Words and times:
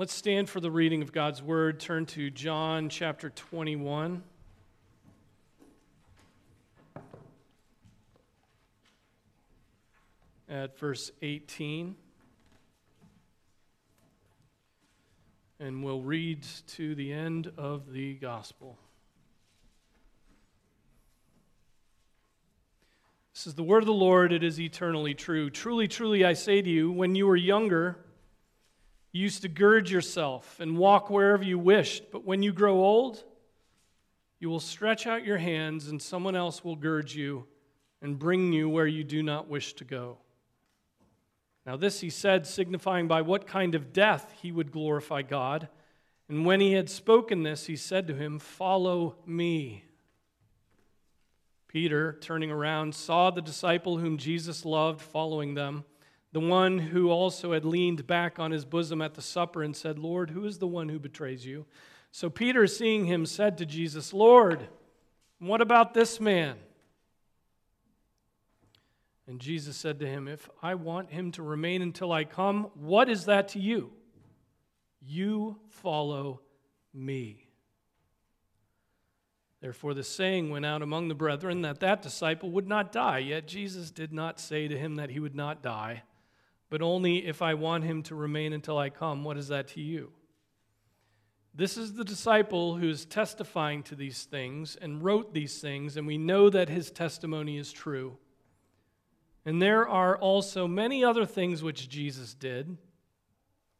Let's 0.00 0.14
stand 0.14 0.48
for 0.48 0.60
the 0.60 0.70
reading 0.70 1.02
of 1.02 1.10
God's 1.10 1.42
word. 1.42 1.80
Turn 1.80 2.06
to 2.06 2.30
John 2.30 2.88
chapter 2.88 3.30
21. 3.30 4.22
At 10.48 10.78
verse 10.78 11.10
18. 11.20 11.96
And 15.58 15.82
we'll 15.82 16.02
read 16.02 16.46
to 16.68 16.94
the 16.94 17.12
end 17.12 17.50
of 17.58 17.92
the 17.92 18.14
gospel. 18.14 18.78
This 23.34 23.48
is 23.48 23.54
the 23.54 23.64
word 23.64 23.82
of 23.82 23.86
the 23.86 23.92
Lord. 23.92 24.32
It 24.32 24.44
is 24.44 24.60
eternally 24.60 25.14
true. 25.14 25.50
Truly, 25.50 25.88
truly, 25.88 26.24
I 26.24 26.34
say 26.34 26.62
to 26.62 26.70
you, 26.70 26.92
when 26.92 27.16
you 27.16 27.26
were 27.26 27.34
younger, 27.34 27.98
you 29.12 29.22
used 29.22 29.42
to 29.42 29.48
gird 29.48 29.88
yourself 29.88 30.60
and 30.60 30.76
walk 30.76 31.08
wherever 31.10 31.42
you 31.42 31.58
wished, 31.58 32.10
but 32.10 32.24
when 32.24 32.42
you 32.42 32.52
grow 32.52 32.74
old, 32.82 33.24
you 34.38 34.48
will 34.48 34.60
stretch 34.60 35.06
out 35.06 35.24
your 35.24 35.38
hands, 35.38 35.88
and 35.88 36.00
someone 36.00 36.36
else 36.36 36.62
will 36.62 36.76
gird 36.76 37.12
you 37.12 37.46
and 38.00 38.18
bring 38.18 38.52
you 38.52 38.68
where 38.68 38.86
you 38.86 39.02
do 39.02 39.22
not 39.22 39.48
wish 39.48 39.72
to 39.74 39.84
go. 39.84 40.18
Now, 41.66 41.76
this 41.76 42.00
he 42.00 42.10
said, 42.10 42.46
signifying 42.46 43.08
by 43.08 43.22
what 43.22 43.46
kind 43.46 43.74
of 43.74 43.92
death 43.92 44.32
he 44.40 44.52
would 44.52 44.72
glorify 44.72 45.22
God. 45.22 45.68
And 46.28 46.46
when 46.46 46.60
he 46.60 46.72
had 46.72 46.88
spoken 46.88 47.42
this, 47.42 47.66
he 47.66 47.76
said 47.76 48.06
to 48.06 48.14
him, 48.14 48.38
Follow 48.38 49.16
me. 49.26 49.84
Peter, 51.66 52.16
turning 52.20 52.50
around, 52.50 52.94
saw 52.94 53.30
the 53.30 53.42
disciple 53.42 53.98
whom 53.98 54.16
Jesus 54.16 54.64
loved 54.64 55.02
following 55.02 55.54
them 55.54 55.84
the 56.32 56.40
one 56.40 56.78
who 56.78 57.10
also 57.10 57.52
had 57.52 57.64
leaned 57.64 58.06
back 58.06 58.38
on 58.38 58.50
his 58.50 58.64
bosom 58.64 59.00
at 59.00 59.14
the 59.14 59.22
supper 59.22 59.62
and 59.62 59.74
said, 59.74 59.98
Lord, 59.98 60.30
who 60.30 60.44
is 60.44 60.58
the 60.58 60.66
one 60.66 60.88
who 60.88 60.98
betrays 60.98 61.46
you? 61.46 61.64
So 62.12 62.28
Peter, 62.28 62.66
seeing 62.66 63.06
him, 63.06 63.24
said 63.24 63.58
to 63.58 63.66
Jesus, 63.66 64.12
Lord, 64.12 64.68
what 65.38 65.60
about 65.60 65.94
this 65.94 66.20
man? 66.20 66.56
And 69.26 69.40
Jesus 69.40 69.76
said 69.76 70.00
to 70.00 70.06
him, 70.06 70.26
If 70.26 70.48
I 70.62 70.74
want 70.74 71.10
him 71.10 71.32
to 71.32 71.42
remain 71.42 71.82
until 71.82 72.12
I 72.12 72.24
come, 72.24 72.70
what 72.74 73.08
is 73.08 73.26
that 73.26 73.48
to 73.48 73.58
you? 73.58 73.92
You 75.00 75.58
follow 75.68 76.40
me. 76.92 77.46
Therefore, 79.60 79.92
the 79.92 80.04
saying 80.04 80.50
went 80.50 80.64
out 80.64 80.82
among 80.82 81.08
the 81.08 81.14
brethren 81.14 81.62
that 81.62 81.80
that 81.80 82.00
disciple 82.00 82.50
would 82.52 82.68
not 82.68 82.92
die. 82.92 83.18
Yet 83.18 83.48
Jesus 83.48 83.90
did 83.90 84.12
not 84.12 84.38
say 84.38 84.68
to 84.68 84.78
him 84.78 84.96
that 84.96 85.10
he 85.10 85.20
would 85.20 85.34
not 85.34 85.62
die 85.62 86.04
but 86.70 86.82
only 86.82 87.26
if 87.26 87.40
I 87.42 87.54
want 87.54 87.84
him 87.84 88.02
to 88.04 88.14
remain 88.14 88.52
until 88.52 88.78
I 88.78 88.90
come. 88.90 89.24
What 89.24 89.36
is 89.36 89.48
that 89.48 89.68
to 89.68 89.80
you? 89.80 90.12
This 91.54 91.76
is 91.76 91.94
the 91.94 92.04
disciple 92.04 92.76
who 92.76 92.88
is 92.88 93.04
testifying 93.04 93.82
to 93.84 93.96
these 93.96 94.24
things 94.24 94.76
and 94.80 95.02
wrote 95.02 95.34
these 95.34 95.60
things, 95.60 95.96
and 95.96 96.06
we 96.06 96.18
know 96.18 96.50
that 96.50 96.68
his 96.68 96.90
testimony 96.90 97.56
is 97.56 97.72
true. 97.72 98.16
And 99.44 99.60
there 99.60 99.88
are 99.88 100.16
also 100.16 100.68
many 100.68 101.02
other 101.02 101.24
things 101.24 101.62
which 101.62 101.88
Jesus 101.88 102.34
did, 102.34 102.76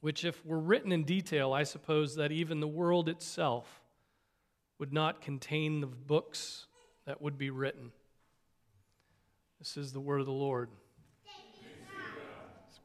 which, 0.00 0.25
if 0.25 0.45
were 0.45 0.58
written 0.58 0.92
in 0.92 1.05
detail, 1.05 1.52
I 1.52 1.64
suppose 1.64 2.17
that 2.17 2.33
even 2.33 2.61
the 2.61 2.67
world 2.67 3.08
itself 3.08 3.83
would 4.78 4.92
not 4.92 5.20
contain 5.20 5.80
the 5.80 5.86
books 5.86 6.67
that 7.05 7.20
would 7.20 7.36
be 7.36 7.50
written. 7.50 7.92
This 9.58 9.77
is 9.77 9.92
the 9.92 10.00
word 10.00 10.20
of 10.20 10.27
the 10.27 10.33
Lord 10.33 10.70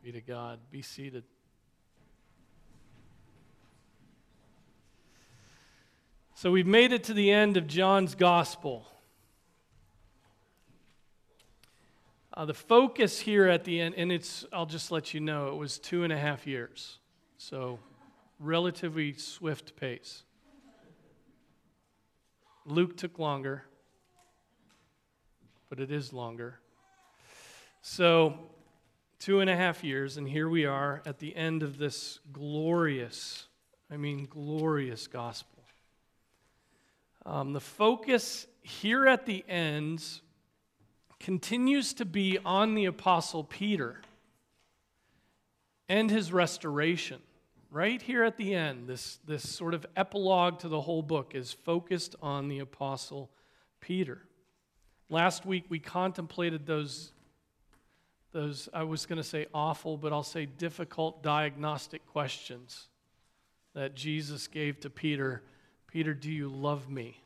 be 0.03 0.11
to 0.11 0.19
God. 0.19 0.59
Be 0.69 0.81
seated. 0.81 1.23
So 6.35 6.51
we've 6.51 6.67
made 6.67 6.91
it 6.91 7.05
to 7.05 7.13
the 7.13 7.31
end 7.31 7.55
of 7.55 7.67
John's 7.67 8.13
gospel. 8.13 8.85
Uh, 12.33 12.44
the 12.44 12.53
focus 12.53 13.22
here 13.22 13.47
at 13.47 13.63
the 13.63 13.79
end, 13.79 13.95
and 13.95 14.11
it's, 14.11 14.44
I'll 14.51 14.66
just 14.66 14.91
let 14.91 15.13
you 15.13 15.22
know, 15.22 15.47
it 15.50 15.55
was 15.55 15.79
two 15.79 16.03
and 16.03 16.11
a 16.11 16.17
half 16.17 16.45
years. 16.45 16.99
So, 17.38 17.79
relatively 18.39 19.13
swift 19.13 19.78
pace. 19.78 20.23
Luke 22.66 22.97
took 22.97 23.19
longer, 23.19 23.63
but 25.69 25.79
it 25.79 25.91
is 25.91 26.11
longer. 26.11 26.59
So, 27.81 28.49
two 29.23 29.39
and 29.39 29.50
a 29.50 29.56
half 29.56 29.85
years, 29.85 30.17
and 30.17 30.28
here 30.28 30.50
we 30.50 30.66
are 30.66 31.01
at 31.06 31.17
the 31.19 31.34
end 31.34 31.63
of 31.63 31.78
this 31.78 32.19
glorious, 32.34 33.47
I 33.89 33.95
mean, 33.95 34.28
glorious 34.29 35.07
gospel. 35.07 35.63
Um, 37.25 37.53
the 37.53 37.61
focus 37.61 38.47
here 38.63 39.07
at 39.07 39.25
the 39.25 39.45
end 39.47 40.03
continues 41.22 41.94
to 41.94 42.03
be 42.03 42.38
on 42.44 42.75
the 42.75 42.84
Apostle 42.84 43.45
Peter 43.45 44.01
and 45.88 46.11
his 46.11 46.34
restoration. 46.34 47.22
Right 47.72 48.01
here 48.01 48.25
at 48.25 48.35
the 48.35 48.53
end, 48.53 48.90
this, 48.90 49.19
this 49.25 49.50
sort 49.50 49.73
of 49.73 49.85
epilogue 49.95 50.59
to 50.59 50.67
the 50.67 50.81
whole 50.81 51.01
book 51.01 51.31
is 51.34 51.53
focused 51.53 52.17
on 52.22 52.50
the 52.50 52.59
Apostle 52.59 53.31
Peter. 53.79 54.22
Last 55.07 55.45
week, 55.45 55.63
we 55.69 55.79
contemplated 55.79 56.66
those 56.66 57.13
those, 58.33 58.67
I 58.73 58.83
was 58.83 59.05
going 59.05 59.17
to 59.17 59.23
say 59.23 59.47
awful, 59.53 59.95
but 59.95 60.11
I'll 60.11 60.23
say 60.23 60.45
difficult 60.45 61.23
diagnostic 61.23 62.05
questions 62.07 62.88
that 63.73 63.95
Jesus 63.95 64.47
gave 64.47 64.79
to 64.81 64.89
Peter 64.89 65.44
Peter, 65.94 66.16
do 66.16 66.31
you 66.31 66.49
love 66.49 66.89
me? 66.89 67.22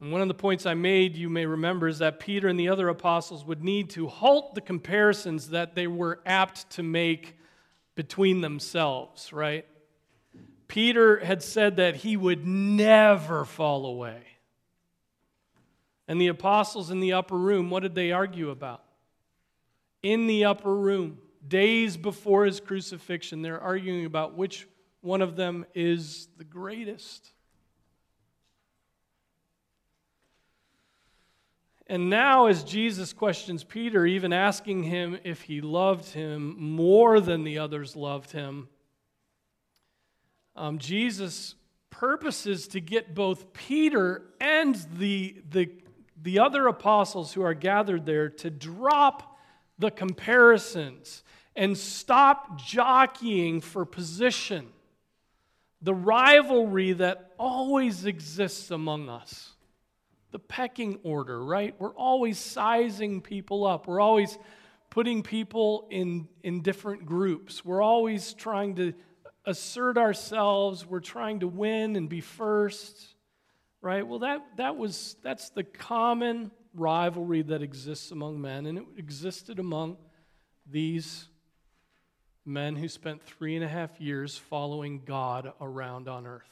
And 0.00 0.10
one 0.10 0.22
of 0.22 0.26
the 0.26 0.34
points 0.34 0.66
I 0.66 0.74
made, 0.74 1.16
you 1.16 1.30
may 1.30 1.46
remember, 1.46 1.86
is 1.86 2.00
that 2.00 2.18
Peter 2.18 2.48
and 2.48 2.58
the 2.58 2.68
other 2.68 2.88
apostles 2.88 3.44
would 3.44 3.62
need 3.62 3.90
to 3.90 4.08
halt 4.08 4.56
the 4.56 4.60
comparisons 4.60 5.50
that 5.50 5.76
they 5.76 5.86
were 5.86 6.18
apt 6.26 6.68
to 6.70 6.82
make 6.82 7.36
between 7.94 8.40
themselves, 8.40 9.32
right? 9.32 9.64
Peter 10.66 11.24
had 11.24 11.44
said 11.44 11.76
that 11.76 11.94
he 11.94 12.16
would 12.16 12.44
never 12.44 13.44
fall 13.44 13.86
away. 13.86 14.20
And 16.10 16.20
the 16.20 16.26
apostles 16.26 16.90
in 16.90 16.98
the 16.98 17.12
upper 17.12 17.38
room, 17.38 17.70
what 17.70 17.84
did 17.84 17.94
they 17.94 18.10
argue 18.10 18.50
about? 18.50 18.82
In 20.02 20.26
the 20.26 20.44
upper 20.44 20.74
room, 20.74 21.18
days 21.46 21.96
before 21.96 22.46
his 22.46 22.58
crucifixion, 22.58 23.42
they're 23.42 23.60
arguing 23.60 24.06
about 24.06 24.36
which 24.36 24.66
one 25.02 25.22
of 25.22 25.36
them 25.36 25.64
is 25.72 26.26
the 26.36 26.42
greatest. 26.42 27.30
And 31.86 32.10
now, 32.10 32.46
as 32.46 32.64
Jesus 32.64 33.12
questions 33.12 33.62
Peter, 33.62 34.04
even 34.04 34.32
asking 34.32 34.82
him 34.82 35.16
if 35.22 35.42
he 35.42 35.60
loved 35.60 36.06
him 36.06 36.56
more 36.58 37.20
than 37.20 37.44
the 37.44 37.60
others 37.60 37.94
loved 37.94 38.32
him, 38.32 38.68
um, 40.56 40.78
Jesus 40.78 41.54
purposes 41.88 42.66
to 42.66 42.80
get 42.80 43.14
both 43.14 43.52
Peter 43.52 44.22
and 44.40 44.74
the, 44.96 45.36
the 45.50 45.70
the 46.22 46.38
other 46.38 46.66
apostles 46.66 47.32
who 47.32 47.42
are 47.42 47.54
gathered 47.54 48.04
there 48.04 48.28
to 48.28 48.50
drop 48.50 49.38
the 49.78 49.90
comparisons 49.90 51.22
and 51.56 51.76
stop 51.76 52.60
jockeying 52.60 53.60
for 53.60 53.84
position. 53.84 54.68
The 55.82 55.94
rivalry 55.94 56.92
that 56.92 57.32
always 57.38 58.04
exists 58.04 58.70
among 58.70 59.08
us. 59.08 59.50
The 60.30 60.38
pecking 60.38 61.00
order, 61.02 61.42
right? 61.42 61.74
We're 61.78 61.94
always 61.94 62.38
sizing 62.38 63.20
people 63.20 63.66
up. 63.66 63.88
We're 63.88 64.00
always 64.00 64.38
putting 64.90 65.22
people 65.22 65.88
in, 65.90 66.28
in 66.42 66.62
different 66.62 67.06
groups. 67.06 67.64
We're 67.64 67.82
always 67.82 68.34
trying 68.34 68.76
to 68.76 68.92
assert 69.46 69.96
ourselves. 69.96 70.86
We're 70.86 71.00
trying 71.00 71.40
to 71.40 71.48
win 71.48 71.96
and 71.96 72.08
be 72.08 72.20
first 72.20 73.14
right? 73.82 74.06
Well, 74.06 74.20
that, 74.20 74.42
that 74.56 74.76
was, 74.76 75.16
that's 75.22 75.50
the 75.50 75.64
common 75.64 76.50
rivalry 76.74 77.42
that 77.42 77.62
exists 77.62 78.10
among 78.10 78.40
men, 78.40 78.66
and 78.66 78.78
it 78.78 78.84
existed 78.96 79.58
among 79.58 79.96
these 80.70 81.28
men 82.44 82.76
who 82.76 82.88
spent 82.88 83.22
three 83.22 83.54
and 83.54 83.64
a 83.64 83.68
half 83.68 84.00
years 84.00 84.36
following 84.36 85.02
God 85.04 85.52
around 85.60 86.08
on 86.08 86.26
earth. 86.26 86.48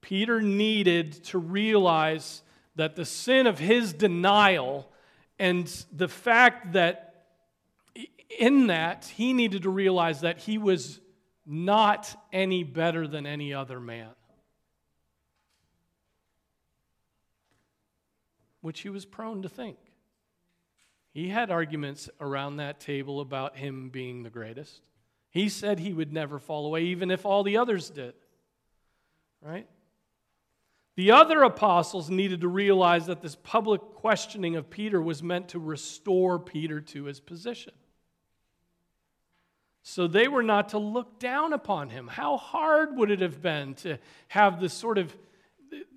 Peter 0.00 0.40
needed 0.40 1.12
to 1.24 1.38
realize 1.38 2.42
that 2.76 2.96
the 2.96 3.04
sin 3.04 3.46
of 3.46 3.58
his 3.58 3.92
denial 3.92 4.88
and 5.38 5.66
the 5.92 6.08
fact 6.08 6.72
that 6.72 7.26
in 8.38 8.68
that 8.68 9.04
he 9.16 9.32
needed 9.32 9.62
to 9.62 9.70
realize 9.70 10.20
that 10.20 10.38
he 10.38 10.58
was 10.58 11.00
not 11.48 12.14
any 12.30 12.62
better 12.62 13.08
than 13.08 13.26
any 13.26 13.54
other 13.54 13.80
man. 13.80 14.10
Which 18.60 18.80
he 18.80 18.90
was 18.90 19.06
prone 19.06 19.42
to 19.42 19.48
think. 19.48 19.78
He 21.12 21.28
had 21.28 21.50
arguments 21.50 22.10
around 22.20 22.58
that 22.58 22.80
table 22.80 23.20
about 23.20 23.56
him 23.56 23.88
being 23.88 24.22
the 24.22 24.30
greatest. 24.30 24.82
He 25.30 25.48
said 25.48 25.78
he 25.78 25.92
would 25.92 26.12
never 26.12 26.38
fall 26.38 26.66
away, 26.66 26.84
even 26.84 27.10
if 27.10 27.24
all 27.24 27.42
the 27.42 27.56
others 27.56 27.88
did. 27.88 28.14
Right? 29.40 29.66
The 30.96 31.12
other 31.12 31.44
apostles 31.44 32.10
needed 32.10 32.42
to 32.42 32.48
realize 32.48 33.06
that 33.06 33.22
this 33.22 33.36
public 33.36 33.80
questioning 33.80 34.56
of 34.56 34.68
Peter 34.68 35.00
was 35.00 35.22
meant 35.22 35.48
to 35.50 35.60
restore 35.60 36.38
Peter 36.38 36.80
to 36.80 37.04
his 37.04 37.20
position. 37.20 37.72
So 39.90 40.06
they 40.06 40.28
were 40.28 40.42
not 40.42 40.68
to 40.70 40.78
look 40.78 41.18
down 41.18 41.54
upon 41.54 41.88
him. 41.88 42.08
How 42.08 42.36
hard 42.36 42.94
would 42.94 43.10
it 43.10 43.22
have 43.22 43.40
been 43.40 43.72
to 43.76 43.96
have 44.28 44.60
this 44.60 44.74
sort 44.74 44.98
of, 44.98 45.16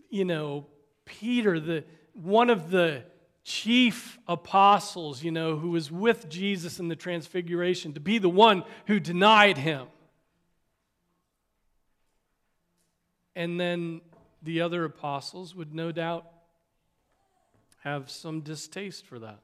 you 0.09 0.23
know, 0.23 0.65
Peter, 1.03 1.59
the 1.59 1.83
one 2.13 2.49
of 2.49 2.71
the 2.71 3.03
chief 3.43 4.17
apostles, 4.29 5.25
you 5.25 5.31
know, 5.31 5.57
who 5.57 5.71
was 5.71 5.91
with 5.91 6.29
Jesus 6.29 6.79
in 6.79 6.87
the 6.87 6.95
transfiguration, 6.95 7.91
to 7.91 7.99
be 7.99 8.17
the 8.17 8.29
one 8.29 8.63
who 8.87 8.97
denied 8.97 9.57
him. 9.57 9.87
And 13.35 13.59
then 13.59 13.99
the 14.41 14.61
other 14.61 14.85
apostles 14.85 15.53
would 15.53 15.75
no 15.75 15.91
doubt 15.91 16.31
have 17.83 18.09
some 18.09 18.39
distaste 18.39 19.05
for 19.05 19.19
that 19.19 19.39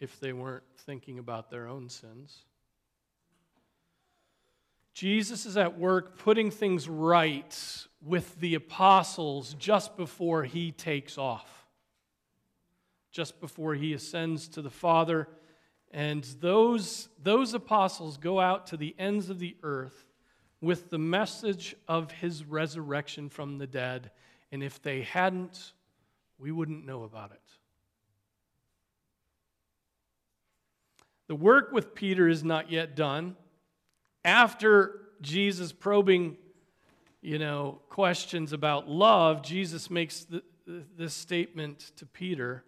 if 0.00 0.18
they 0.18 0.32
weren't 0.32 0.64
thinking 0.78 1.18
about 1.18 1.50
their 1.50 1.68
own 1.68 1.88
sins. 1.88 2.44
Jesus 4.94 5.46
is 5.46 5.56
at 5.56 5.78
work 5.78 6.18
putting 6.18 6.50
things 6.50 6.88
right 6.88 7.86
with 8.02 8.38
the 8.40 8.54
apostles 8.54 9.54
just 9.54 9.96
before 9.96 10.44
he 10.44 10.72
takes 10.72 11.16
off, 11.16 11.66
just 13.12 13.40
before 13.40 13.74
he 13.74 13.92
ascends 13.92 14.48
to 14.48 14.62
the 14.62 14.70
Father. 14.70 15.28
And 15.92 16.24
those, 16.40 17.08
those 17.22 17.54
apostles 17.54 18.16
go 18.16 18.40
out 18.40 18.66
to 18.68 18.76
the 18.76 18.94
ends 18.98 19.30
of 19.30 19.38
the 19.38 19.56
earth 19.62 20.06
with 20.60 20.90
the 20.90 20.98
message 20.98 21.74
of 21.88 22.10
his 22.10 22.44
resurrection 22.44 23.28
from 23.28 23.58
the 23.58 23.66
dead. 23.66 24.10
And 24.52 24.62
if 24.62 24.82
they 24.82 25.02
hadn't, 25.02 25.72
we 26.38 26.52
wouldn't 26.52 26.84
know 26.84 27.04
about 27.04 27.32
it. 27.32 27.59
The 31.30 31.36
work 31.36 31.70
with 31.70 31.94
Peter 31.94 32.26
is 32.26 32.42
not 32.42 32.72
yet 32.72 32.96
done. 32.96 33.36
After 34.24 35.02
Jesus 35.20 35.70
probing, 35.70 36.36
you 37.22 37.38
know, 37.38 37.78
questions 37.88 38.52
about 38.52 38.88
love, 38.88 39.40
Jesus 39.40 39.90
makes 39.90 40.24
the, 40.24 40.42
this 40.96 41.14
statement 41.14 41.92
to 41.98 42.06
Peter. 42.06 42.64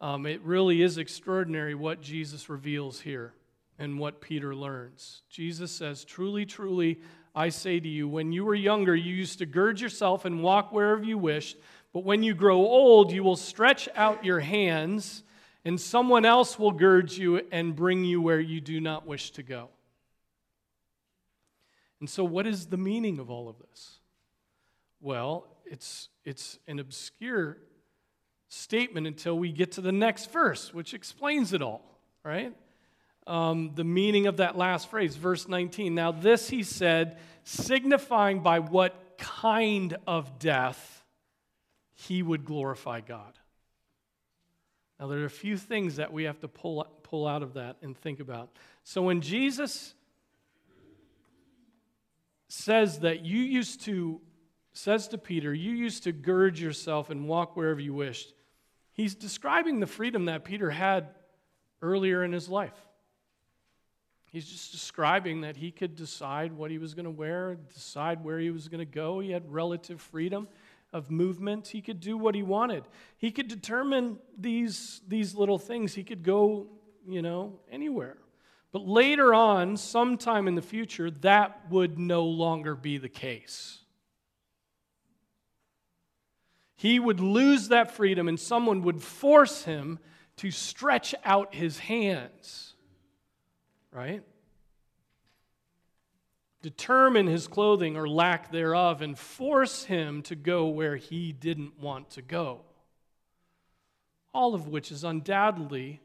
Um, 0.00 0.26
it 0.26 0.42
really 0.42 0.80
is 0.80 0.96
extraordinary 0.96 1.74
what 1.74 2.00
Jesus 2.00 2.48
reveals 2.48 3.00
here 3.00 3.32
and 3.80 3.98
what 3.98 4.20
Peter 4.20 4.54
learns. 4.54 5.22
Jesus 5.28 5.72
says, 5.72 6.04
Truly, 6.04 6.46
truly, 6.46 7.00
I 7.34 7.48
say 7.48 7.80
to 7.80 7.88
you, 7.88 8.06
when 8.06 8.30
you 8.30 8.44
were 8.44 8.54
younger, 8.54 8.94
you 8.94 9.12
used 9.12 9.40
to 9.40 9.46
gird 9.46 9.80
yourself 9.80 10.24
and 10.24 10.40
walk 10.40 10.70
wherever 10.70 11.02
you 11.02 11.18
wished, 11.18 11.56
but 11.92 12.04
when 12.04 12.22
you 12.22 12.32
grow 12.32 12.58
old, 12.58 13.10
you 13.10 13.24
will 13.24 13.34
stretch 13.34 13.88
out 13.96 14.24
your 14.24 14.38
hands 14.38 15.24
and 15.66 15.80
someone 15.80 16.24
else 16.24 16.60
will 16.60 16.70
gird 16.70 17.10
you 17.10 17.42
and 17.50 17.74
bring 17.74 18.04
you 18.04 18.22
where 18.22 18.38
you 18.38 18.60
do 18.60 18.80
not 18.80 19.04
wish 19.04 19.32
to 19.32 19.42
go. 19.42 19.68
And 21.98 22.08
so, 22.08 22.22
what 22.22 22.46
is 22.46 22.66
the 22.66 22.76
meaning 22.76 23.18
of 23.18 23.30
all 23.30 23.48
of 23.48 23.58
this? 23.58 23.98
Well, 25.00 25.48
it's, 25.64 26.08
it's 26.24 26.60
an 26.68 26.78
obscure 26.78 27.58
statement 28.48 29.08
until 29.08 29.36
we 29.36 29.50
get 29.50 29.72
to 29.72 29.80
the 29.80 29.90
next 29.90 30.30
verse, 30.30 30.72
which 30.72 30.94
explains 30.94 31.52
it 31.52 31.62
all, 31.62 31.98
right? 32.22 32.54
Um, 33.26 33.72
the 33.74 33.82
meaning 33.82 34.28
of 34.28 34.36
that 34.36 34.56
last 34.56 34.88
phrase, 34.88 35.16
verse 35.16 35.48
19. 35.48 35.96
Now, 35.96 36.12
this 36.12 36.48
he 36.48 36.62
said, 36.62 37.18
signifying 37.42 38.38
by 38.38 38.60
what 38.60 39.18
kind 39.18 39.96
of 40.06 40.38
death 40.38 41.02
he 41.92 42.22
would 42.22 42.44
glorify 42.44 43.00
God. 43.00 43.36
Now, 44.98 45.08
there 45.08 45.20
are 45.20 45.26
a 45.26 45.30
few 45.30 45.56
things 45.56 45.96
that 45.96 46.12
we 46.12 46.24
have 46.24 46.40
to 46.40 46.48
pull, 46.48 46.86
pull 47.02 47.26
out 47.26 47.42
of 47.42 47.54
that 47.54 47.76
and 47.82 47.96
think 47.96 48.20
about. 48.20 48.50
So, 48.82 49.02
when 49.02 49.20
Jesus 49.20 49.94
says 52.48 53.00
that 53.00 53.24
you 53.24 53.40
used 53.40 53.82
to, 53.82 54.20
says 54.72 55.08
to 55.08 55.18
Peter, 55.18 55.52
you 55.52 55.72
used 55.72 56.04
to 56.04 56.12
gird 56.12 56.58
yourself 56.58 57.10
and 57.10 57.28
walk 57.28 57.56
wherever 57.56 57.80
you 57.80 57.92
wished, 57.92 58.32
he's 58.92 59.14
describing 59.14 59.80
the 59.80 59.86
freedom 59.86 60.26
that 60.26 60.44
Peter 60.44 60.70
had 60.70 61.08
earlier 61.82 62.24
in 62.24 62.32
his 62.32 62.48
life. 62.48 62.76
He's 64.32 64.46
just 64.46 64.72
describing 64.72 65.42
that 65.42 65.56
he 65.56 65.70
could 65.70 65.94
decide 65.94 66.52
what 66.52 66.70
he 66.70 66.78
was 66.78 66.94
going 66.94 67.04
to 67.04 67.10
wear, 67.10 67.56
decide 67.72 68.24
where 68.24 68.38
he 68.38 68.50
was 68.50 68.68
going 68.68 68.80
to 68.80 68.84
go. 68.84 69.20
He 69.20 69.30
had 69.30 69.50
relative 69.50 70.00
freedom 70.00 70.48
of 70.92 71.10
movement. 71.10 71.68
He 71.68 71.82
could 71.82 72.00
do 72.00 72.16
what 72.16 72.34
he 72.34 72.42
wanted. 72.42 72.84
He 73.18 73.30
could 73.30 73.48
determine 73.48 74.18
these, 74.38 75.00
these 75.06 75.34
little 75.34 75.58
things. 75.58 75.94
He 75.94 76.04
could 76.04 76.22
go, 76.22 76.66
you 77.06 77.22
know, 77.22 77.60
anywhere. 77.70 78.16
But 78.72 78.86
later 78.86 79.32
on, 79.32 79.76
sometime 79.76 80.48
in 80.48 80.54
the 80.54 80.62
future, 80.62 81.10
that 81.10 81.70
would 81.70 81.98
no 81.98 82.24
longer 82.24 82.74
be 82.74 82.98
the 82.98 83.08
case. 83.08 83.78
He 86.74 86.98
would 86.98 87.20
lose 87.20 87.68
that 87.68 87.92
freedom, 87.92 88.28
and 88.28 88.38
someone 88.38 88.82
would 88.82 89.02
force 89.02 89.64
him 89.64 89.98
to 90.36 90.50
stretch 90.50 91.14
out 91.24 91.54
his 91.54 91.78
hands. 91.78 92.74
Right? 93.90 94.22
Determine 96.62 97.26
his 97.26 97.46
clothing 97.46 97.96
or 97.96 98.08
lack 98.08 98.50
thereof, 98.50 99.02
and 99.02 99.18
force 99.18 99.84
him 99.84 100.22
to 100.22 100.34
go 100.34 100.66
where 100.66 100.96
he 100.96 101.32
didn't 101.32 101.78
want 101.80 102.10
to 102.10 102.22
go. 102.22 102.62
All 104.32 104.54
of 104.54 104.68
which 104.68 104.90
is 104.90 105.04
undoubtedly 105.04 106.00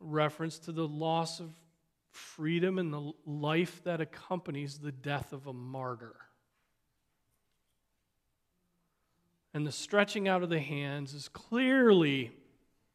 reference 0.00 0.58
to 0.60 0.72
the 0.72 0.86
loss 0.86 1.40
of 1.40 1.50
freedom 2.10 2.78
and 2.78 2.92
the 2.92 3.12
life 3.26 3.82
that 3.84 4.00
accompanies 4.00 4.78
the 4.78 4.92
death 4.92 5.32
of 5.32 5.46
a 5.46 5.52
martyr. 5.52 6.14
And 9.52 9.66
the 9.66 9.72
stretching 9.72 10.28
out 10.28 10.42
of 10.42 10.48
the 10.48 10.60
hands 10.60 11.14
is 11.14 11.28
clearly 11.28 12.32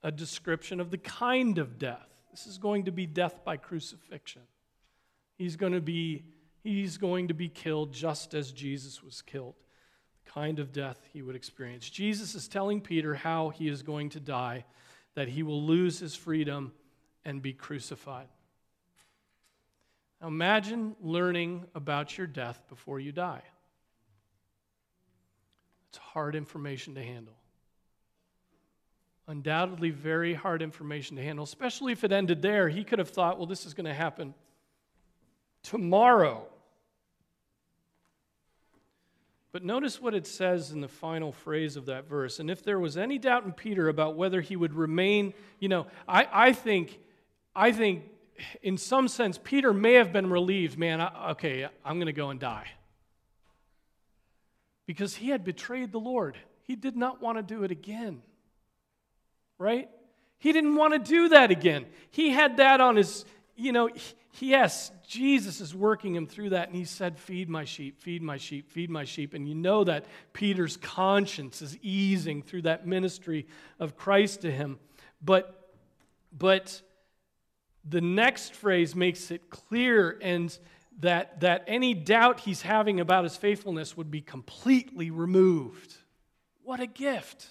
a 0.04 0.12
description 0.12 0.80
of 0.80 0.92
the 0.92 0.98
kind 0.98 1.58
of 1.58 1.80
death. 1.80 2.08
This 2.32 2.48
is 2.48 2.58
going 2.58 2.86
to 2.86 2.92
be 2.92 3.06
death 3.06 3.44
by 3.44 3.58
crucifixion. 3.58 4.44
He's 5.38 5.56
going 5.56 5.74
to 5.74 5.82
be 5.82 6.24
He's 6.64 6.98
going 6.98 7.30
to 7.30 7.34
be 7.34 7.50
killed 7.50 7.94
just 7.94 8.34
as 8.34 8.52
Jesus 8.52 9.02
was 9.02 9.22
killed, 9.22 9.56
the 10.26 10.32
kind 10.32 10.60
of 10.60 10.72
death 10.72 11.00
he 11.14 11.22
would 11.22 11.36
experience. 11.36 11.90
Jesus 11.90 12.36
is 12.36 12.48
telling 12.48 12.82
Peter 12.82 13.16
how 13.16 13.50
he 13.50 13.68
is 13.68 13.82
going 13.82 14.10
to 14.10 14.20
die, 14.20 14.66
that 15.16 15.30
he 15.30 15.44
will 15.44 15.64
lose 15.64 16.00
his 16.00 16.16
freedom 16.16 16.74
and 17.24 17.42
be 17.42 17.54
crucified. 17.54 18.28
Now 20.22 20.28
imagine 20.28 20.96
learning 21.02 21.66
about 21.76 22.18
your 22.18 22.28
death 22.28 22.62
before 22.68 23.00
you 23.00 23.12
die. 23.12 23.44
It's 25.90 25.98
hard 25.98 26.36
information 26.36 26.96
to 26.96 27.04
handle. 27.04 27.36
Undoubtedly, 29.28 29.92
very 29.92 30.34
hard 30.34 30.62
information 30.62 31.16
to 31.16 31.24
handle, 31.24 31.44
especially 31.44 31.94
if 31.94 32.04
it 32.04 32.12
ended 32.12 32.42
there. 32.42 32.68
He 32.68 32.84
could 32.84 33.00
have 33.00 33.10
thought, 33.10 33.38
well, 33.38 33.48
this 33.48 33.66
is 33.66 33.74
going 33.74 33.86
to 33.86 33.94
happen 33.94 34.34
tomorrow. 35.62 36.48
But 39.52 39.64
notice 39.64 40.00
what 40.00 40.14
it 40.14 40.28
says 40.28 40.72
in 40.72 40.82
the 40.82 40.88
final 40.88 41.32
phrase 41.32 41.76
of 41.76 41.88
that 41.88 42.08
verse. 42.08 42.40
And 42.40 42.52
if 42.52 42.64
there 42.64 42.80
was 42.80 42.98
any 42.98 43.18
doubt 43.18 43.46
in 43.46 43.52
Peter 43.52 43.90
about 43.90 44.16
whether 44.16 44.42
he 44.42 44.56
would 44.56 44.74
remain, 44.74 45.34
you 45.60 45.70
know, 45.70 45.88
I, 46.08 46.28
I 46.32 46.54
think, 46.54 47.00
I 47.56 47.72
think 47.72 48.04
in 48.62 48.78
some 48.78 49.08
sense, 49.08 49.40
Peter 49.44 49.74
may 49.74 49.94
have 49.94 50.14
been 50.14 50.30
relieved, 50.30 50.78
man, 50.78 51.02
I, 51.02 51.32
okay, 51.32 51.68
I'm 51.84 51.96
going 51.96 52.06
to 52.06 52.14
go 52.14 52.30
and 52.30 52.40
die. 52.40 52.68
Because 54.86 55.16
he 55.16 55.30
had 55.30 55.44
betrayed 55.44 55.92
the 55.92 56.00
Lord. 56.00 56.38
He 56.64 56.76
did 56.76 56.96
not 56.96 57.22
want 57.22 57.38
to 57.38 57.44
do 57.44 57.64
it 57.64 57.72
again. 57.72 58.22
Right? 59.58 59.90
He 60.38 60.52
didn't 60.54 60.76
want 60.76 60.94
to 60.94 61.00
do 61.00 61.30
that 61.30 61.52
again. 61.52 61.86
He 62.12 62.30
had 62.30 62.58
that 62.58 62.82
on 62.82 62.96
his, 62.96 63.26
you 63.60 63.72
know, 63.72 63.90
yes, 64.40 64.92
Jesus 65.08 65.62
is 65.62 65.76
working 65.76 66.16
him 66.16 66.28
through 66.28 66.52
that, 66.52 66.68
and 66.68 66.76
he 66.76 66.86
said, 66.86 67.20
Feed 67.20 67.50
my 67.50 67.66
sheep, 67.66 68.02
feed 68.02 68.22
my 68.22 68.38
sheep, 68.38 68.72
feed 68.72 68.90
my 68.90 69.04
sheep. 69.04 69.34
And 69.34 69.48
you 69.48 69.56
know 69.56 69.84
that 69.84 70.06
Peter's 70.34 70.78
conscience 70.78 71.62
is 71.62 71.78
easing 71.82 72.42
through 72.42 72.64
that 72.64 72.88
ministry 72.88 73.48
of 73.80 73.98
Christ 73.98 74.42
to 74.42 74.52
him. 74.52 74.80
But, 75.22 75.74
but 76.36 76.82
the 77.88 78.02
next 78.02 78.54
phrase 78.54 78.96
makes 78.96 79.32
it 79.32 79.50
clear 79.50 80.18
and 80.22 80.58
that, 81.02 81.40
that 81.42 81.64
any 81.68 81.94
doubt 81.94 82.42
he's 82.42 82.62
having 82.62 83.00
about 83.00 83.24
his 83.24 83.36
faithfulness 83.36 83.96
would 83.96 84.12
be 84.12 84.22
completely 84.22 85.12
removed. 85.12 85.96
What 86.64 86.80
a 86.80 86.88
gift! 86.88 87.48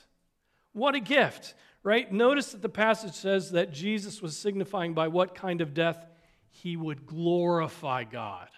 What 0.73 0.95
a 0.95 1.01
gift, 1.01 1.55
right? 1.83 2.11
Notice 2.13 2.53
that 2.53 2.63
the 2.63 2.69
passage 2.69 3.15
says 3.15 3.53
that 3.53 3.73
Jesus 3.73 4.21
was 4.21 4.37
signifying 4.37 4.95
by 4.95 5.09
what 5.09 5.35
kind 5.35 5.61
of 5.61 5.75
death 5.75 6.05
he 6.51 6.77
would 6.77 7.07
glorify 7.07 8.05
God. 8.05 8.49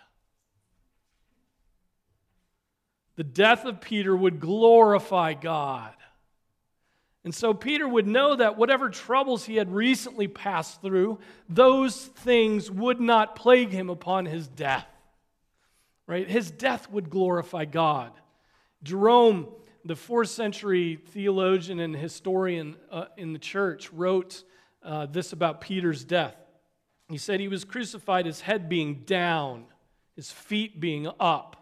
The 3.17 3.25
death 3.25 3.67
of 3.67 3.81
Peter 3.81 4.17
would 4.17 4.41
glorify 4.41 5.35
God. 5.35 5.93
And 7.23 7.35
so 7.35 7.53
Peter 7.53 7.87
would 7.87 8.07
know 8.07 8.35
that 8.35 8.57
whatever 8.57 8.89
troubles 8.89 9.45
he 9.45 9.57
had 9.57 9.71
recently 9.71 10.27
passed 10.27 10.81
through, 10.81 11.19
those 11.49 12.07
things 12.07 12.71
would 12.71 12.99
not 12.99 13.37
plague 13.37 13.71
him 13.71 13.91
upon 13.91 14.25
his 14.25 14.49
death. 14.49 14.87
Right? 16.07 16.29
His 16.29 16.50
death 16.50 16.91
would 16.91 17.11
glorify 17.11 17.67
God. 17.67 18.12
Jerome, 18.83 19.49
the 19.84 19.96
fourth 19.96 20.28
century 20.28 20.96
theologian 21.08 21.80
and 21.80 21.96
historian 21.96 22.76
uh, 22.90 23.06
in 23.16 23.32
the 23.32 23.38
church, 23.38 23.92
wrote 23.92 24.44
uh, 24.82 25.06
this 25.06 25.32
about 25.32 25.60
Peter's 25.60 26.04
death. 26.04 26.37
He 27.08 27.18
said 27.18 27.40
he 27.40 27.49
was 27.49 27.64
crucified, 27.64 28.26
his 28.26 28.40
head 28.40 28.68
being 28.68 29.02
down, 29.04 29.64
his 30.16 30.30
feet 30.30 30.80
being 30.80 31.08
up, 31.18 31.56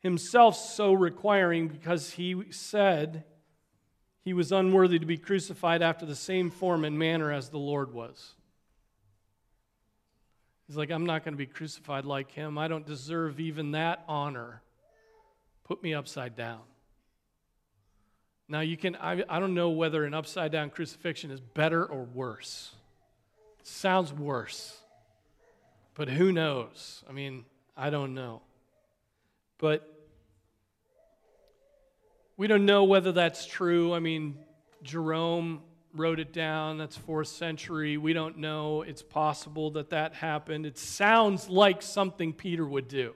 himself 0.00 0.56
so 0.56 0.92
requiring 0.92 1.68
because 1.68 2.12
he 2.12 2.50
said 2.50 3.24
he 4.24 4.32
was 4.32 4.52
unworthy 4.52 4.98
to 4.98 5.06
be 5.06 5.16
crucified 5.18 5.82
after 5.82 6.06
the 6.06 6.14
same 6.14 6.50
form 6.50 6.84
and 6.84 6.98
manner 6.98 7.32
as 7.32 7.48
the 7.48 7.58
Lord 7.58 7.92
was. 7.92 8.34
He's 10.66 10.76
like, 10.76 10.90
I'm 10.90 11.06
not 11.06 11.24
going 11.24 11.34
to 11.34 11.38
be 11.38 11.46
crucified 11.46 12.04
like 12.04 12.32
him. 12.32 12.58
I 12.58 12.66
don't 12.66 12.86
deserve 12.86 13.38
even 13.38 13.72
that 13.72 14.04
honor. 14.08 14.62
Put 15.64 15.82
me 15.82 15.94
upside 15.94 16.36
down. 16.36 16.60
Now, 18.48 18.60
you 18.60 18.76
can, 18.76 18.96
I, 18.96 19.24
I 19.28 19.40
don't 19.40 19.54
know 19.54 19.70
whether 19.70 20.04
an 20.04 20.14
upside 20.14 20.52
down 20.52 20.70
crucifixion 20.70 21.30
is 21.30 21.40
better 21.40 21.84
or 21.84 22.04
worse. 22.04 22.72
It 23.58 23.66
sounds 23.66 24.12
worse. 24.12 24.78
But 25.94 26.08
who 26.08 26.30
knows? 26.30 27.02
I 27.08 27.12
mean, 27.12 27.44
I 27.76 27.90
don't 27.90 28.14
know. 28.14 28.42
But 29.58 29.92
we 32.36 32.46
don't 32.46 32.66
know 32.66 32.84
whether 32.84 33.12
that's 33.12 33.46
true. 33.46 33.94
I 33.94 33.98
mean, 33.98 34.36
Jerome 34.82 35.62
wrote 35.94 36.20
it 36.20 36.32
down. 36.32 36.78
That's 36.78 36.96
fourth 36.96 37.28
century. 37.28 37.96
We 37.96 38.12
don't 38.12 38.38
know. 38.38 38.82
It's 38.82 39.02
possible 39.02 39.70
that 39.72 39.90
that 39.90 40.14
happened. 40.14 40.66
It 40.66 40.78
sounds 40.78 41.48
like 41.48 41.82
something 41.82 42.32
Peter 42.32 42.66
would 42.66 42.88
do, 42.88 43.14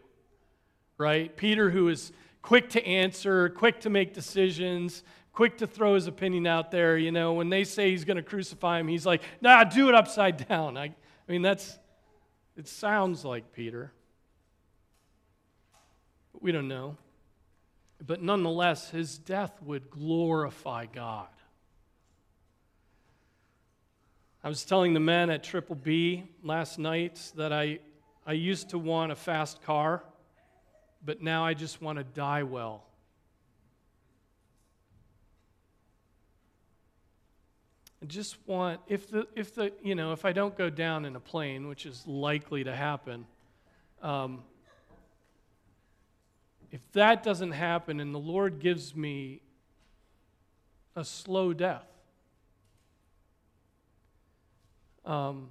right? 0.96 1.36
Peter, 1.36 1.70
who 1.70 1.88
is 1.88 2.12
quick 2.42 2.70
to 2.70 2.86
answer, 2.86 3.50
quick 3.50 3.80
to 3.80 3.90
make 3.90 4.14
decisions, 4.14 5.02
quick 5.40 5.56
to 5.56 5.66
throw 5.66 5.94
his 5.94 6.06
opinion 6.06 6.46
out 6.46 6.70
there. 6.70 6.98
You 6.98 7.10
know, 7.12 7.32
when 7.32 7.48
they 7.48 7.64
say 7.64 7.92
he's 7.92 8.04
going 8.04 8.18
to 8.18 8.22
crucify 8.22 8.78
him, 8.78 8.88
he's 8.88 9.06
like, 9.06 9.22
nah, 9.40 9.64
do 9.64 9.88
it 9.88 9.94
upside 9.94 10.46
down. 10.48 10.76
I, 10.76 10.84
I 10.84 11.32
mean, 11.32 11.40
that's, 11.40 11.78
it 12.58 12.68
sounds 12.68 13.24
like 13.24 13.50
Peter. 13.54 13.90
But 16.34 16.42
we 16.42 16.52
don't 16.52 16.68
know. 16.68 16.98
But 18.06 18.20
nonetheless, 18.22 18.90
his 18.90 19.16
death 19.16 19.62
would 19.62 19.88
glorify 19.88 20.84
God. 20.84 21.28
I 24.44 24.50
was 24.50 24.62
telling 24.66 24.92
the 24.92 25.00
men 25.00 25.30
at 25.30 25.42
Triple 25.42 25.76
B 25.76 26.24
last 26.44 26.78
night 26.78 27.18
that 27.36 27.50
I, 27.50 27.78
I 28.26 28.34
used 28.34 28.68
to 28.68 28.78
want 28.78 29.10
a 29.10 29.16
fast 29.16 29.62
car, 29.62 30.04
but 31.02 31.22
now 31.22 31.46
I 31.46 31.54
just 31.54 31.80
want 31.80 31.96
to 31.96 32.04
die 32.04 32.42
well. 32.42 32.84
I 38.02 38.06
just 38.06 38.36
want, 38.46 38.80
if 38.86 39.10
the, 39.10 39.26
if 39.36 39.54
the, 39.54 39.72
you 39.82 39.94
know, 39.94 40.12
if 40.12 40.24
I 40.24 40.32
don't 40.32 40.56
go 40.56 40.70
down 40.70 41.04
in 41.04 41.16
a 41.16 41.20
plane, 41.20 41.68
which 41.68 41.84
is 41.84 42.06
likely 42.06 42.64
to 42.64 42.74
happen, 42.74 43.26
um, 44.00 44.42
if 46.72 46.80
that 46.92 47.22
doesn't 47.22 47.52
happen 47.52 48.00
and 48.00 48.14
the 48.14 48.18
Lord 48.18 48.58
gives 48.58 48.96
me 48.96 49.42
a 50.96 51.04
slow 51.04 51.52
death, 51.52 51.86
um, 55.04 55.50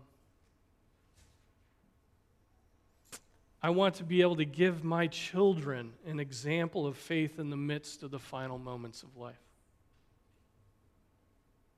I 3.62 3.70
want 3.72 3.96
to 3.96 4.04
be 4.04 4.22
able 4.22 4.38
to 4.38 4.46
give 4.46 4.84
my 4.84 5.08
children 5.08 5.92
an 6.08 6.20
example 6.20 6.88
of 6.88 6.98
faith 6.98 7.40
in 7.40 7.50
the 7.50 7.58
midst 7.58 8.04
of 8.04 8.12
the 8.12 8.20
final 8.20 8.58
moments 8.58 9.04
of 9.04 9.18
life. 9.18 9.49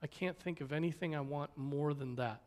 I 0.03 0.07
can't 0.07 0.37
think 0.39 0.61
of 0.61 0.73
anything 0.73 1.15
I 1.15 1.21
want 1.21 1.51
more 1.55 1.93
than 1.93 2.15
that. 2.15 2.41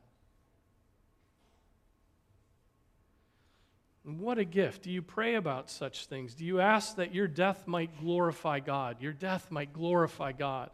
What 4.05 4.39
a 4.39 4.45
gift. 4.45 4.83
Do 4.83 4.91
you 4.91 5.01
pray 5.01 5.37
about 5.37 5.71
such 5.71 6.07
things? 6.07 6.35
Do 6.35 6.45
you 6.45 6.61
ask 6.61 6.97
that 6.97 7.15
your 7.15 7.27
death 7.27 7.67
might 7.67 7.99
glorify 8.01 8.61
God? 8.61 9.01
Your 9.01 9.15
death 9.15 9.51
might 9.51 9.73
glorify 9.73 10.33
God. 10.33 10.71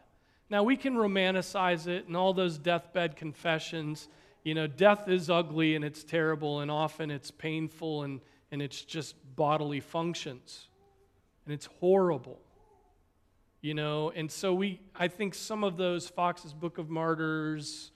Now, 0.49 0.65
we 0.65 0.77
can 0.77 0.95
romanticize 0.95 1.87
it 1.87 2.09
and 2.09 2.17
all 2.17 2.35
those 2.35 2.59
deathbed 2.59 3.15
confessions. 3.15 4.09
You 4.43 4.55
know, 4.55 4.67
death 4.67 5.09
is 5.09 5.31
ugly 5.31 5.77
and 5.77 5.85
it's 5.85 6.03
terrible, 6.03 6.59
and 6.59 6.73
often 6.73 7.13
it's 7.13 7.31
painful 7.31 8.03
and, 8.03 8.21
and 8.51 8.61
it's 8.61 8.83
just 8.83 9.15
bodily 9.37 9.79
functions. 9.79 10.67
And 11.45 11.55
it's 11.55 11.67
horrible. 11.67 12.41
You 13.63 13.75
know, 13.75 14.11
and 14.11 14.31
so 14.31 14.55
we, 14.55 14.81
I 14.95 15.09
think 15.09 15.35
some 15.35 15.65
of 15.65 15.77
those 15.77 16.09
Fox's 16.09 16.55
Book 16.55 16.79
of 16.79 16.89
Martyrs 16.89 17.91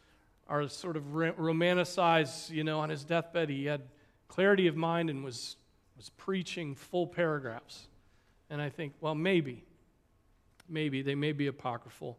are 0.47 0.68
sort 0.68 0.99
of 0.99 1.04
romanticized, 1.14 2.50
you 2.50 2.64
know, 2.64 2.80
on 2.80 2.90
his 2.90 3.02
deathbed. 3.02 3.49
He 3.49 3.64
had 3.64 3.80
clarity 4.28 4.66
of 4.66 4.76
mind 4.76 5.09
and 5.09 5.25
was, 5.25 5.56
was 5.97 6.11
preaching 6.11 6.75
full 6.75 7.06
paragraphs. 7.06 7.88
And 8.50 8.61
I 8.61 8.68
think, 8.68 8.92
well, 9.00 9.14
maybe, 9.14 9.64
maybe 10.68 11.00
they 11.00 11.14
may 11.14 11.33
be 11.33 11.47
apocryphal. 11.47 12.18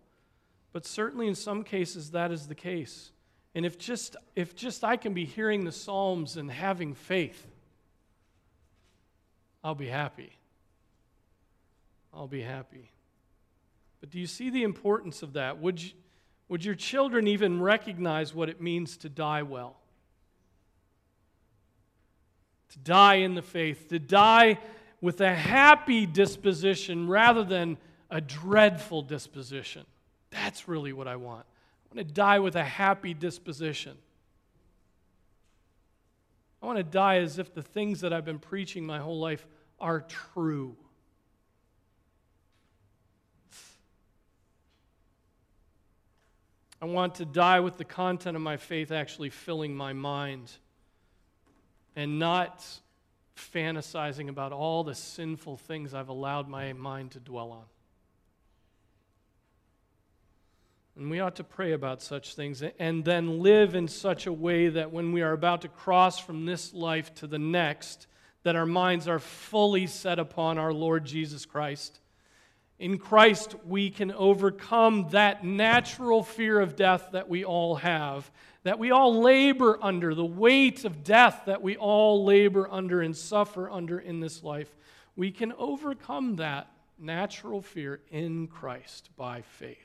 But 0.74 0.86
certainly 0.86 1.28
in 1.28 1.36
some 1.36 1.64
cases 1.64 2.12
that 2.12 2.32
is 2.32 2.48
the 2.48 2.56
case. 2.56 3.12
And 3.54 3.64
if 3.64 3.78
just, 3.78 4.16
if 4.36 4.56
just 4.56 4.84
I 4.84 4.98
can 4.98 5.14
be 5.14 5.24
hearing 5.24 5.66
the 5.66 5.72
Psalms 5.72 6.36
and 6.36 6.50
having 6.50 6.96
faith, 6.96 7.46
I'll 9.64 9.76
be 9.76 9.88
happy. 9.88 10.36
I'll 12.12 12.28
be 12.28 12.42
happy. 12.42 12.92
But 14.06 14.12
do 14.12 14.20
you 14.20 14.28
see 14.28 14.52
the 14.52 14.62
importance 14.62 15.24
of 15.24 15.34
that? 15.34 15.60
Would, 15.60 15.82
you, 15.82 15.90
would 16.48 16.64
your 16.64 16.76
children 16.76 17.26
even 17.26 17.60
recognize 17.60 18.36
what 18.36 18.50
it 18.50 18.62
means 18.62 18.98
to 18.98 19.10
die 19.10 19.42
well? 19.42 19.78
to 22.70 22.80
die 22.80 23.16
in 23.16 23.34
the 23.34 23.42
faith, 23.42 23.88
to 23.90 23.98
die 23.98 24.60
with 25.02 25.22
a 25.22 25.34
happy 25.34 26.06
disposition 26.06 27.08
rather 27.08 27.44
than 27.44 27.78
a 28.12 28.22
dreadful 28.22 29.02
disposition. 29.02 29.86
That's 30.30 30.68
really 30.68 30.94
what 30.94 31.08
I 31.08 31.16
want. 31.16 31.48
I 31.48 31.96
want 31.96 32.08
to 32.08 32.14
die 32.14 32.38
with 32.38 32.56
a 32.56 32.64
happy 32.64 33.16
disposition. 33.16 33.98
I 36.62 36.68
want 36.68 36.78
to 36.78 36.84
die 36.84 37.18
as 37.18 37.40
if 37.40 37.56
the 37.56 37.64
things 37.64 38.02
that 38.02 38.14
I've 38.14 38.26
been 38.26 38.38
preaching 38.38 38.86
my 38.86 39.00
whole 39.00 39.20
life 39.20 39.48
are 39.80 40.02
true. 40.02 40.76
I 46.82 46.86
want 46.86 47.16
to 47.16 47.26
die 47.26 47.62
with 47.62 47.78
the 47.78 47.86
content 47.86 48.36
of 48.36 48.42
my 48.42 48.58
faith 48.58 48.92
actually 48.92 49.30
filling 49.30 49.76
my 49.76 49.94
mind 49.94 50.52
and 51.96 52.20
not 52.20 52.66
fantasizing 53.36 54.30
about 54.30 54.52
all 54.52 54.84
the 54.84 54.96
sinful 54.96 55.58
things 55.58 55.94
I've 55.94 56.10
allowed 56.10 56.48
my 56.48 56.74
mind 56.74 57.12
to 57.12 57.20
dwell 57.20 57.52
on. 57.52 57.66
And 60.98 61.12
we 61.12 61.20
ought 61.20 61.36
to 61.36 61.44
pray 61.44 61.74
about 61.74 62.02
such 62.02 62.36
things 62.36 62.64
and 62.80 63.04
then 63.04 63.42
live 63.42 63.76
in 63.76 63.88
such 63.88 64.28
a 64.28 64.34
way 64.34 64.70
that 64.70 64.94
when 64.94 65.12
we 65.12 65.22
are 65.22 65.34
about 65.34 65.62
to 65.62 65.68
cross 65.68 66.20
from 66.20 66.46
this 66.46 66.74
life 66.74 67.14
to 67.16 67.28
the 67.28 67.40
next, 67.40 68.08
that 68.44 68.56
our 68.56 68.66
minds 68.66 69.08
are 69.08 69.20
fully 69.20 69.88
set 69.88 70.20
upon 70.20 70.58
our 70.58 70.72
Lord 70.72 71.04
Jesus 71.04 71.46
Christ. 71.46 72.00
In 72.78 72.98
Christ, 72.98 73.56
we 73.66 73.90
can 73.90 74.12
overcome 74.12 75.08
that 75.12 75.46
natural 75.46 76.24
fear 76.24 76.60
of 76.60 76.76
death 76.76 77.10
that 77.14 77.30
we 77.30 77.46
all 77.46 77.76
have 77.76 78.30
that 78.66 78.80
we 78.80 78.90
all 78.90 79.22
labor 79.22 79.78
under, 79.80 80.16
the 80.16 80.26
weight 80.26 80.86
of 80.86 81.04
death 81.04 81.44
that 81.46 81.62
we 81.62 81.78
all 81.78 82.26
labor 82.26 82.68
under 82.72 83.00
and 83.00 83.16
suffer 83.16 83.70
under 83.70 84.00
in 84.00 84.20
this 84.20 84.42
life, 84.42 84.76
we 85.16 85.32
can 85.32 85.54
overcome 85.54 86.38
that 86.38 86.68
natural 86.98 87.62
fear 87.62 88.02
in 88.10 88.48
Christ 88.48 89.12
by 89.16 89.44
faith. 89.44 89.78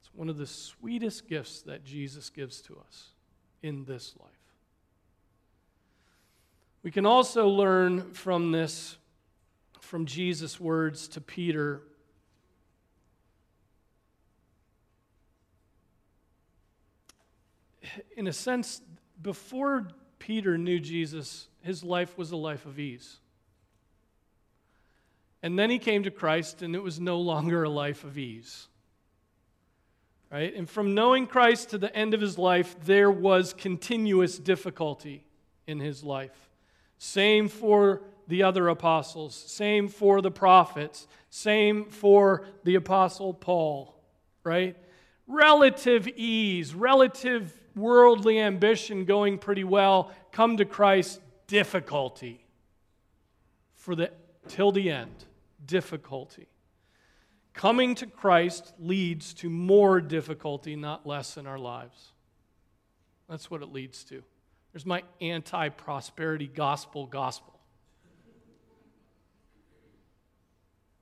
It's 0.00 0.14
one 0.14 0.28
of 0.28 0.38
the 0.38 0.46
sweetest 0.46 1.28
gifts 1.28 1.62
that 1.62 1.84
Jesus 1.84 2.30
gives 2.30 2.60
to 2.62 2.78
us 2.78 3.08
in 3.60 3.84
this 3.86 4.14
life. 4.20 4.30
We 6.84 6.92
can 6.92 7.06
also 7.06 7.48
learn 7.48 8.12
from 8.12 8.52
this, 8.52 8.98
from 9.88 10.04
Jesus' 10.04 10.60
words 10.60 11.08
to 11.08 11.20
Peter 11.20 11.82
in 18.18 18.26
a 18.26 18.32
sense, 18.32 18.82
before 19.22 19.88
Peter 20.18 20.58
knew 20.58 20.78
Jesus, 20.78 21.48
his 21.62 21.82
life 21.82 22.18
was 22.18 22.32
a 22.32 22.36
life 22.36 22.66
of 22.66 22.78
ease. 22.78 23.16
And 25.42 25.58
then 25.58 25.70
he 25.70 25.78
came 25.78 26.02
to 26.02 26.10
Christ, 26.10 26.60
and 26.60 26.74
it 26.74 26.82
was 26.82 27.00
no 27.00 27.18
longer 27.20 27.62
a 27.62 27.70
life 27.70 28.04
of 28.04 28.18
ease. 28.18 28.68
Right? 30.30 30.54
And 30.54 30.68
from 30.68 30.94
knowing 30.94 31.26
Christ 31.26 31.70
to 31.70 31.78
the 31.78 31.94
end 31.96 32.12
of 32.12 32.20
his 32.20 32.36
life, 32.36 32.76
there 32.84 33.10
was 33.10 33.54
continuous 33.54 34.38
difficulty 34.38 35.24
in 35.66 35.80
his 35.80 36.04
life. 36.04 36.50
Same 36.98 37.48
for 37.48 38.02
the 38.28 38.42
other 38.42 38.68
apostles, 38.68 39.34
same 39.34 39.88
for 39.88 40.22
the 40.22 40.30
prophets, 40.30 41.08
same 41.30 41.86
for 41.86 42.46
the 42.64 42.76
apostle 42.76 43.34
Paul, 43.34 43.98
right? 44.44 44.76
Relative 45.26 46.06
ease, 46.08 46.74
relative 46.74 47.58
worldly 47.74 48.38
ambition 48.38 49.04
going 49.04 49.38
pretty 49.38 49.64
well, 49.64 50.12
come 50.30 50.56
to 50.58 50.64
Christ, 50.64 51.20
difficulty 51.46 52.44
for 53.74 53.94
the 53.96 54.10
till 54.48 54.70
the 54.70 54.90
end, 54.90 55.24
difficulty. 55.64 56.46
Coming 57.54 57.94
to 57.96 58.06
Christ 58.06 58.74
leads 58.78 59.34
to 59.34 59.50
more 59.50 60.00
difficulty, 60.00 60.76
not 60.76 61.06
less 61.06 61.36
in 61.36 61.46
our 61.46 61.58
lives. 61.58 62.12
That's 63.28 63.50
what 63.50 63.62
it 63.62 63.72
leads 63.72 64.04
to. 64.04 64.22
There's 64.72 64.86
my 64.86 65.02
anti 65.20 65.70
prosperity 65.70 66.46
gospel 66.46 67.06
gospel. 67.06 67.57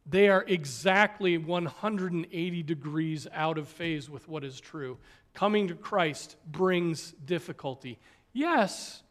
They 0.08 0.28
are 0.28 0.44
exactly 0.46 1.36
180 1.36 2.62
degrees 2.62 3.26
out 3.32 3.58
of 3.58 3.68
phase 3.68 4.08
with 4.08 4.28
what 4.28 4.44
is 4.44 4.60
true. 4.60 4.98
Coming 5.34 5.68
to 5.68 5.74
Christ 5.74 6.36
brings 6.46 7.12
difficulty. 7.12 7.98
Yes, 8.32 9.02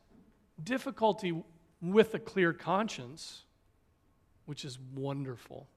difficulty 0.64 1.44
with 1.82 2.14
a 2.14 2.20
clear 2.20 2.54
conscience, 2.54 3.44
which 4.46 4.64
is 4.64 4.80
wonderful, 4.94 5.68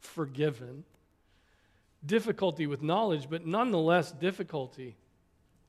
forgiven. 0.00 0.84
Difficulty 2.04 2.66
with 2.66 2.82
knowledge, 2.82 3.28
but 3.30 3.46
nonetheless 3.46 4.10
difficulty. 4.12 4.96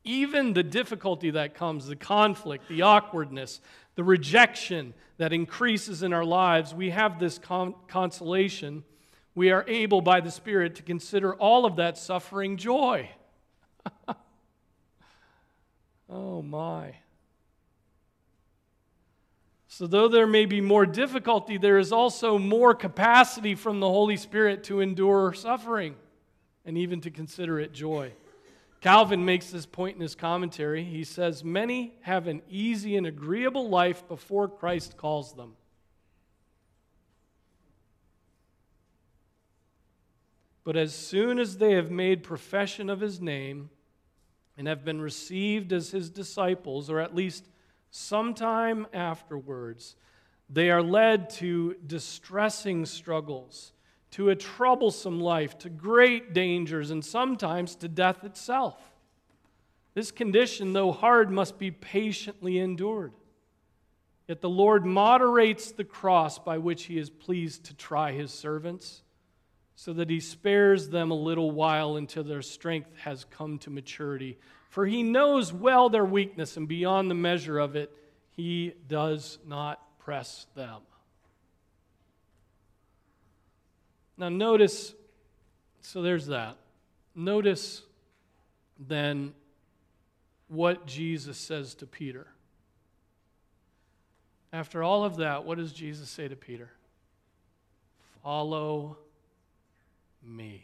Even 0.03 0.53
the 0.53 0.63
difficulty 0.63 1.31
that 1.31 1.53
comes, 1.53 1.87
the 1.87 1.95
conflict, 1.95 2.67
the 2.69 2.81
awkwardness, 2.81 3.61
the 3.97 4.03
rejection 4.03 4.93
that 5.17 5.33
increases 5.33 6.03
in 6.03 6.13
our 6.13 6.23
lives, 6.23 6.73
we 6.73 6.91
have 6.91 7.19
this 7.19 7.39
con- 7.39 7.73
consolation. 7.87 8.83
We 9.33 9.49
are 9.49 9.65
able 9.67 10.01
by 10.01 10.21
the 10.21 10.29
Spirit 10.29 10.75
to 10.75 10.83
consider 10.83 11.33
all 11.33 11.65
of 11.65 11.77
that 11.77 11.97
suffering 11.97 12.57
joy. 12.57 13.09
oh 16.09 16.43
my. 16.43 16.93
So, 19.67 19.87
though 19.87 20.07
there 20.07 20.27
may 20.27 20.45
be 20.45 20.61
more 20.61 20.85
difficulty, 20.85 21.57
there 21.57 21.79
is 21.79 21.91
also 21.91 22.37
more 22.37 22.75
capacity 22.75 23.55
from 23.55 23.79
the 23.79 23.89
Holy 23.89 24.17
Spirit 24.17 24.63
to 24.65 24.79
endure 24.79 25.33
suffering 25.33 25.95
and 26.65 26.77
even 26.77 27.01
to 27.01 27.09
consider 27.09 27.59
it 27.59 27.73
joy. 27.73 28.13
Calvin 28.87 29.25
makes 29.25 29.49
this 29.49 29.65
point 29.65 29.97
in 29.97 30.01
his 30.01 30.15
commentary. 30.15 30.85
He 30.85 31.03
says, 31.03 31.43
Many 31.43 31.95
have 32.03 32.25
an 32.25 32.41
easy 32.49 32.95
and 32.95 33.05
agreeable 33.05 33.67
life 33.67 34.07
before 34.07 34.47
Christ 34.47 34.95
calls 34.95 35.33
them. 35.33 35.55
But 40.63 40.77
as 40.77 40.95
soon 40.95 41.37
as 41.37 41.57
they 41.57 41.73
have 41.73 41.91
made 41.91 42.23
profession 42.23 42.89
of 42.89 43.01
his 43.01 43.19
name 43.19 43.71
and 44.57 44.69
have 44.69 44.85
been 44.85 45.01
received 45.01 45.73
as 45.73 45.91
his 45.91 46.09
disciples, 46.09 46.89
or 46.89 47.01
at 47.01 47.13
least 47.13 47.49
sometime 47.91 48.87
afterwards, 48.93 49.97
they 50.49 50.71
are 50.71 50.81
led 50.81 51.29
to 51.31 51.75
distressing 51.85 52.85
struggles 52.85 53.73
to 54.11 54.29
a 54.29 54.35
troublesome 54.35 55.19
life, 55.19 55.57
to 55.59 55.69
great 55.69 56.33
dangers, 56.33 56.91
and 56.91 57.03
sometimes 57.03 57.75
to 57.75 57.87
death 57.87 58.23
itself. 58.23 58.75
This 59.93 60.11
condition, 60.11 60.73
though 60.73 60.91
hard, 60.91 61.31
must 61.31 61.57
be 61.57 61.71
patiently 61.71 62.59
endured. 62.59 63.13
Yet 64.27 64.41
the 64.41 64.49
Lord 64.49 64.85
moderates 64.85 65.71
the 65.71 65.83
cross 65.83 66.37
by 66.37 66.57
which 66.57 66.83
he 66.83 66.97
is 66.97 67.09
pleased 67.09 67.65
to 67.65 67.73
try 67.73 68.11
his 68.11 68.31
servants, 68.31 69.03
so 69.75 69.93
that 69.93 70.09
he 70.09 70.19
spares 70.19 70.89
them 70.89 71.11
a 71.11 71.15
little 71.15 71.51
while 71.51 71.97
until 71.97 72.23
their 72.23 72.41
strength 72.41 72.89
has 73.03 73.25
come 73.25 73.59
to 73.59 73.69
maturity. 73.69 74.37
For 74.69 74.85
he 74.85 75.03
knows 75.03 75.53
well 75.53 75.89
their 75.89 76.05
weakness, 76.05 76.57
and 76.57 76.67
beyond 76.67 77.09
the 77.09 77.15
measure 77.15 77.57
of 77.57 77.75
it, 77.75 77.91
he 78.29 78.73
does 78.87 79.39
not 79.45 79.79
press 79.99 80.47
them. 80.55 80.81
Now, 84.17 84.29
notice, 84.29 84.93
so 85.81 86.01
there's 86.01 86.27
that. 86.27 86.57
Notice 87.15 87.83
then 88.79 89.33
what 90.47 90.85
Jesus 90.85 91.37
says 91.37 91.75
to 91.75 91.85
Peter. 91.85 92.27
After 94.51 94.81
all 94.81 95.03
of 95.03 95.17
that, 95.17 95.45
what 95.45 95.57
does 95.57 95.73
Jesus 95.73 96.09
say 96.09 96.27
to 96.27 96.35
Peter? 96.35 96.71
Follow 98.23 98.97
me. 100.23 100.63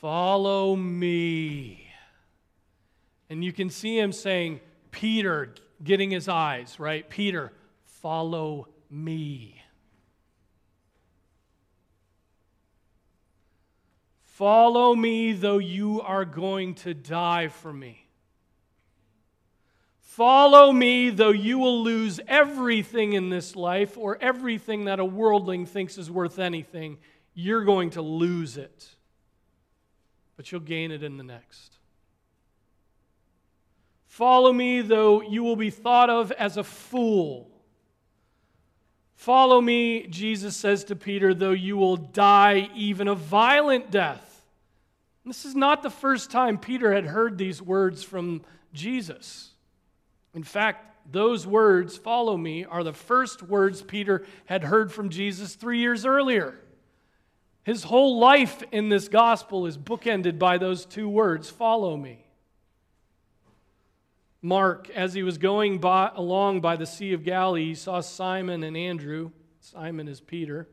Follow 0.00 0.76
me. 0.76 1.90
And 3.30 3.44
you 3.44 3.52
can 3.52 3.68
see 3.68 3.98
him 3.98 4.12
saying, 4.12 4.60
Peter, 4.90 5.54
getting 5.82 6.10
his 6.10 6.28
eyes, 6.28 6.78
right? 6.78 7.08
Peter, 7.08 7.52
follow 7.84 8.68
me. 8.90 9.60
Follow 14.38 14.94
me, 14.94 15.32
though 15.32 15.58
you 15.58 16.00
are 16.00 16.24
going 16.24 16.76
to 16.76 16.94
die 16.94 17.48
for 17.48 17.72
me. 17.72 18.06
Follow 19.98 20.70
me, 20.70 21.10
though 21.10 21.32
you 21.32 21.58
will 21.58 21.82
lose 21.82 22.20
everything 22.28 23.14
in 23.14 23.30
this 23.30 23.56
life 23.56 23.98
or 23.98 24.16
everything 24.20 24.84
that 24.84 25.00
a 25.00 25.04
worldling 25.04 25.66
thinks 25.66 25.98
is 25.98 26.08
worth 26.08 26.38
anything. 26.38 26.98
You're 27.34 27.64
going 27.64 27.90
to 27.90 28.00
lose 28.00 28.56
it, 28.56 28.88
but 30.36 30.52
you'll 30.52 30.60
gain 30.60 30.92
it 30.92 31.02
in 31.02 31.16
the 31.16 31.24
next. 31.24 31.74
Follow 34.06 34.52
me, 34.52 34.82
though 34.82 35.20
you 35.20 35.42
will 35.42 35.56
be 35.56 35.70
thought 35.70 36.10
of 36.10 36.30
as 36.30 36.56
a 36.56 36.62
fool. 36.62 37.50
Follow 39.16 39.60
me, 39.60 40.06
Jesus 40.06 40.56
says 40.56 40.84
to 40.84 40.94
Peter, 40.94 41.34
though 41.34 41.50
you 41.50 41.76
will 41.76 41.96
die 41.96 42.70
even 42.76 43.08
a 43.08 43.16
violent 43.16 43.90
death. 43.90 44.26
This 45.28 45.44
is 45.44 45.54
not 45.54 45.82
the 45.82 45.90
first 45.90 46.30
time 46.30 46.56
Peter 46.56 46.90
had 46.94 47.04
heard 47.04 47.36
these 47.36 47.60
words 47.60 48.02
from 48.02 48.40
Jesus. 48.72 49.50
In 50.32 50.42
fact, 50.42 51.12
those 51.12 51.46
words, 51.46 51.98
follow 51.98 52.34
me, 52.34 52.64
are 52.64 52.82
the 52.82 52.94
first 52.94 53.42
words 53.42 53.82
Peter 53.82 54.24
had 54.46 54.64
heard 54.64 54.90
from 54.90 55.10
Jesus 55.10 55.54
three 55.54 55.80
years 55.80 56.06
earlier. 56.06 56.58
His 57.62 57.82
whole 57.82 58.18
life 58.18 58.62
in 58.72 58.88
this 58.88 59.08
gospel 59.08 59.66
is 59.66 59.76
bookended 59.76 60.38
by 60.38 60.56
those 60.56 60.86
two 60.86 61.10
words, 61.10 61.50
follow 61.50 61.94
me. 61.94 62.24
Mark, 64.40 64.88
as 64.90 65.12
he 65.12 65.22
was 65.22 65.36
going 65.36 65.78
by, 65.78 66.10
along 66.14 66.62
by 66.62 66.76
the 66.76 66.86
Sea 66.86 67.12
of 67.12 67.22
Galilee, 67.22 67.66
he 67.66 67.74
saw 67.74 68.00
Simon 68.00 68.62
and 68.62 68.78
Andrew. 68.78 69.32
Simon 69.60 70.08
is 70.08 70.22
Peter, 70.22 70.68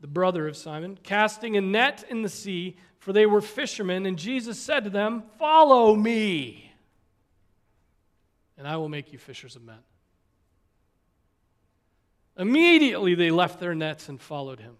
the 0.00 0.06
brother 0.06 0.46
of 0.46 0.56
Simon, 0.56 0.98
casting 1.02 1.56
a 1.56 1.60
net 1.60 2.04
in 2.08 2.22
the 2.22 2.28
sea 2.28 2.76
for 2.98 3.12
they 3.12 3.26
were 3.26 3.40
fishermen, 3.40 4.06
and 4.06 4.18
Jesus 4.18 4.58
said 4.58 4.84
to 4.84 4.90
them, 4.90 5.22
Follow 5.38 5.94
me, 5.94 6.72
and 8.56 8.66
I 8.66 8.76
will 8.76 8.88
make 8.88 9.12
you 9.12 9.18
fishers 9.18 9.56
of 9.56 9.62
men. 9.62 9.78
Immediately 12.36 13.14
they 13.14 13.30
left 13.30 13.60
their 13.60 13.74
nets 13.74 14.08
and 14.08 14.20
followed 14.20 14.60
him. 14.60 14.76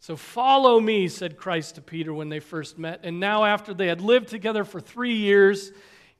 So, 0.00 0.16
follow 0.16 0.80
me, 0.80 1.06
said 1.06 1.36
Christ 1.36 1.76
to 1.76 1.80
Peter 1.80 2.12
when 2.12 2.28
they 2.28 2.40
first 2.40 2.76
met. 2.76 3.00
And 3.04 3.20
now, 3.20 3.44
after 3.44 3.72
they 3.72 3.86
had 3.86 4.00
lived 4.00 4.26
together 4.26 4.64
for 4.64 4.80
three 4.80 5.14
years, 5.14 5.70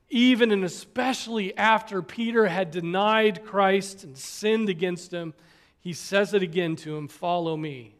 even 0.09 0.51
and 0.51 0.63
especially 0.63 1.57
after 1.57 2.01
Peter 2.01 2.47
had 2.47 2.71
denied 2.71 3.43
Christ 3.43 4.05
and 4.05 4.17
sinned 4.17 4.69
against 4.69 5.11
him, 5.11 5.33
he 5.83 5.91
says 5.93 6.33
it 6.33 6.41
again 6.41 6.75
to 6.77 6.95
him 6.95 7.07
Follow 7.07 7.55
me. 7.57 7.95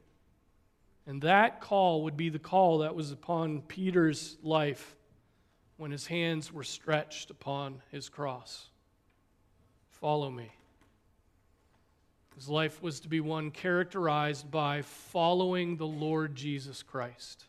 And 1.06 1.22
that 1.24 1.60
call 1.60 2.04
would 2.04 2.16
be 2.16 2.30
the 2.30 2.40
call 2.40 2.78
that 2.80 2.96
was 2.96 3.12
upon 3.12 3.62
Peter's 3.62 4.38
life 4.42 4.96
when 5.76 5.92
his 5.92 6.08
hands 6.08 6.52
were 6.54 6.64
stretched 6.64 7.30
upon 7.30 7.82
his 7.92 8.08
cross. 8.08 8.70
Follow 9.90 10.32
me. 10.32 10.50
His 12.36 12.48
life 12.48 12.82
was 12.82 13.02
to 13.02 13.10
be 13.10 13.20
one 13.20 13.52
characterized 13.52 14.50
by 14.50 14.82
following 14.82 15.76
the 15.76 15.86
Lord 15.86 16.36
Jesus 16.36 16.82
Christ. 16.82 17.46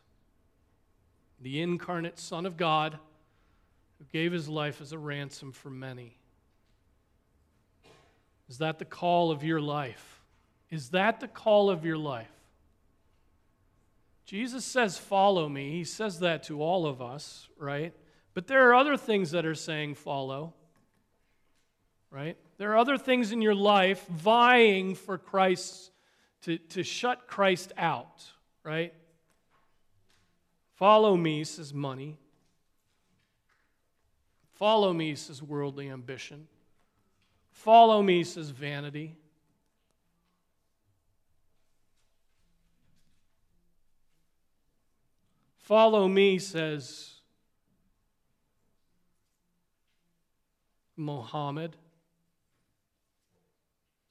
the 1.41 1.61
incarnate 1.61 2.17
Son 2.17 2.45
of 2.45 2.57
God 2.57 2.97
who 3.99 4.05
gave 4.11 4.31
his 4.31 4.49
life 4.49 4.81
as 4.81 4.91
a 4.91 4.97
ransom 4.97 5.51
for 5.51 5.69
many. 5.69 6.17
Is 8.49 8.57
that 8.59 8.79
the 8.79 8.85
call 8.85 9.31
of 9.31 9.43
your 9.43 9.61
life? 9.61 10.14
Is 10.75 10.89
that 10.89 11.21
the 11.21 11.27
call 11.29 11.69
of 11.69 11.85
your 11.85 11.97
life? 11.97 12.27
Jesus 14.25 14.65
says, 14.65 14.97
Follow 14.97 15.47
me. 15.47 15.71
He 15.71 15.85
says 15.85 16.19
that 16.19 16.43
to 16.43 16.61
all 16.61 16.85
of 16.85 17.01
us, 17.01 17.47
right? 17.57 17.93
But 18.33 18.47
there 18.47 18.67
are 18.67 18.75
other 18.75 18.97
things 18.97 19.31
that 19.31 19.45
are 19.45 19.55
saying, 19.55 19.95
Follow, 19.95 20.53
right? 22.11 22.35
There 22.57 22.73
are 22.73 22.77
other 22.77 22.97
things 22.97 23.31
in 23.31 23.41
your 23.41 23.55
life 23.55 24.05
vying 24.07 24.95
for 24.95 25.17
Christ 25.17 25.91
to, 26.41 26.57
to 26.57 26.83
shut 26.83 27.25
Christ 27.25 27.71
out, 27.77 28.25
right? 28.61 28.93
Follow 30.73 31.15
me, 31.15 31.45
says 31.45 31.73
money. 31.73 32.17
Follow 34.55 34.91
me, 34.91 35.15
says 35.15 35.41
worldly 35.41 35.89
ambition. 35.89 36.49
Follow 37.51 38.01
me, 38.01 38.25
says 38.25 38.49
vanity. 38.49 39.15
Follow 45.65 46.07
me, 46.07 46.37
says 46.37 47.15
Mohammed, 50.95 51.75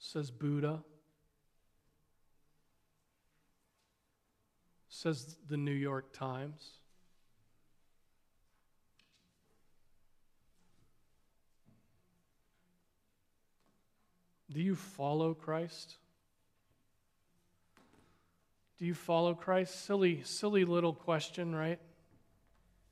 says 0.00 0.32
Buddha, 0.32 0.82
says 4.88 5.36
the 5.48 5.56
New 5.56 5.70
York 5.70 6.12
Times. 6.12 6.70
Do 14.50 14.60
you 14.60 14.74
follow 14.74 15.34
Christ? 15.34 15.98
Do 18.84 18.88
you 18.88 18.92
follow 18.92 19.32
Christ? 19.32 19.86
Silly, 19.86 20.20
silly 20.24 20.66
little 20.66 20.92
question, 20.92 21.54
right? 21.54 21.78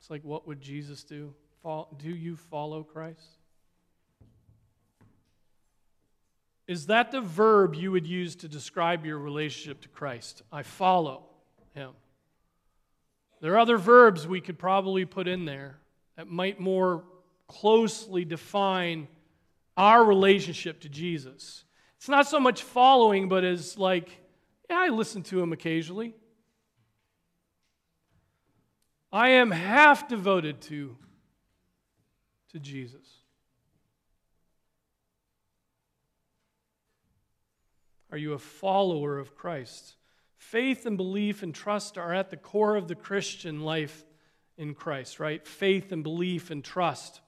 It's 0.00 0.08
like, 0.08 0.24
what 0.24 0.48
would 0.48 0.58
Jesus 0.58 1.04
do? 1.04 1.34
Do 1.98 2.08
you 2.08 2.34
follow 2.34 2.82
Christ? 2.82 3.20
Is 6.66 6.86
that 6.86 7.10
the 7.10 7.20
verb 7.20 7.74
you 7.74 7.92
would 7.92 8.06
use 8.06 8.36
to 8.36 8.48
describe 8.48 9.04
your 9.04 9.18
relationship 9.18 9.82
to 9.82 9.90
Christ? 9.90 10.40
I 10.50 10.62
follow 10.62 11.24
him. 11.74 11.90
There 13.42 13.52
are 13.52 13.58
other 13.58 13.76
verbs 13.76 14.26
we 14.26 14.40
could 14.40 14.58
probably 14.58 15.04
put 15.04 15.28
in 15.28 15.44
there 15.44 15.76
that 16.16 16.26
might 16.26 16.58
more 16.58 17.04
closely 17.48 18.24
define 18.24 19.08
our 19.76 20.02
relationship 20.02 20.80
to 20.80 20.88
Jesus. 20.88 21.64
It's 21.98 22.08
not 22.08 22.26
so 22.26 22.40
much 22.40 22.62
following, 22.62 23.28
but 23.28 23.44
as 23.44 23.76
like, 23.76 24.20
I 24.72 24.88
listen 24.88 25.22
to 25.24 25.40
him 25.40 25.52
occasionally. 25.52 26.14
I 29.12 29.30
am 29.30 29.50
half 29.50 30.08
devoted 30.08 30.60
to, 30.62 30.96
to 32.52 32.58
Jesus. 32.58 33.06
Are 38.10 38.18
you 38.18 38.32
a 38.32 38.38
follower 38.38 39.18
of 39.18 39.34
Christ? 39.34 39.96
Faith 40.36 40.86
and 40.86 40.96
belief 40.96 41.42
and 41.42 41.54
trust 41.54 41.96
are 41.96 42.12
at 42.12 42.30
the 42.30 42.36
core 42.36 42.76
of 42.76 42.88
the 42.88 42.94
Christian 42.94 43.62
life 43.62 44.04
in 44.58 44.74
Christ, 44.74 45.18
right? 45.20 45.46
Faith 45.46 45.92
and 45.92 46.02
belief 46.02 46.50
and 46.50 46.62
trust. 46.62 47.20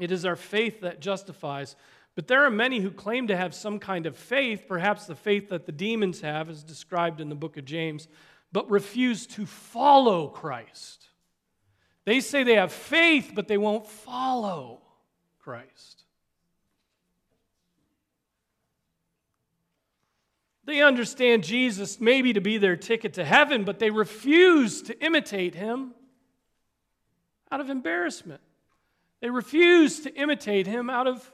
It 0.00 0.10
is 0.10 0.24
our 0.24 0.36
faith 0.36 0.80
that 0.80 1.00
justifies. 1.00 1.76
But 2.16 2.28
there 2.28 2.44
are 2.44 2.50
many 2.50 2.80
who 2.80 2.90
claim 2.90 3.28
to 3.28 3.36
have 3.36 3.54
some 3.54 3.78
kind 3.78 4.06
of 4.06 4.16
faith, 4.16 4.64
perhaps 4.66 5.06
the 5.06 5.14
faith 5.14 5.50
that 5.50 5.66
the 5.66 5.72
demons 5.72 6.22
have, 6.22 6.48
as 6.48 6.64
described 6.64 7.20
in 7.20 7.28
the 7.28 7.34
book 7.34 7.58
of 7.58 7.66
James, 7.66 8.08
but 8.50 8.68
refuse 8.70 9.26
to 9.28 9.44
follow 9.44 10.28
Christ. 10.28 11.06
They 12.06 12.20
say 12.20 12.42
they 12.42 12.54
have 12.54 12.72
faith, 12.72 13.32
but 13.34 13.48
they 13.48 13.58
won't 13.58 13.86
follow 13.86 14.80
Christ. 15.40 16.04
They 20.64 20.80
understand 20.80 21.44
Jesus 21.44 22.00
maybe 22.00 22.32
to 22.32 22.40
be 22.40 22.56
their 22.56 22.76
ticket 22.76 23.14
to 23.14 23.24
heaven, 23.24 23.64
but 23.64 23.78
they 23.78 23.90
refuse 23.90 24.82
to 24.82 25.04
imitate 25.04 25.54
him 25.54 25.94
out 27.52 27.60
of 27.60 27.68
embarrassment. 27.68 28.40
They 29.20 29.28
refuse 29.30 30.00
to 30.00 30.14
imitate 30.14 30.66
him 30.66 30.88
out 30.88 31.06
of 31.06 31.30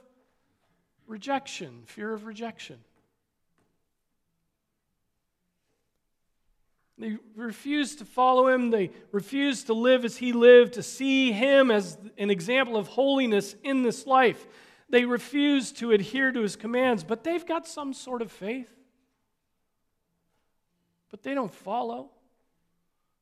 rejection, 1.07 1.83
fear 1.85 2.13
of 2.13 2.25
rejection. 2.25 2.79
They 6.97 7.17
refuse 7.35 7.95
to 7.97 8.05
follow 8.05 8.47
him. 8.47 8.69
They 8.69 8.91
refuse 9.11 9.63
to 9.65 9.73
live 9.73 10.05
as 10.05 10.17
he 10.17 10.31
lived, 10.31 10.73
to 10.73 10.83
see 10.83 11.31
him 11.31 11.71
as 11.71 11.97
an 12.17 12.29
example 12.29 12.77
of 12.77 12.87
holiness 12.87 13.55
in 13.63 13.83
this 13.83 14.05
life. 14.05 14.47
They 14.89 15.05
refuse 15.05 15.71
to 15.73 15.91
adhere 15.91 16.31
to 16.31 16.41
his 16.41 16.55
commands, 16.55 17.03
but 17.03 17.23
they've 17.23 17.45
got 17.45 17.67
some 17.67 17.93
sort 17.93 18.21
of 18.21 18.31
faith. 18.31 18.69
But 21.09 21.23
they 21.23 21.33
don't 21.33 21.53
follow. 21.53 22.11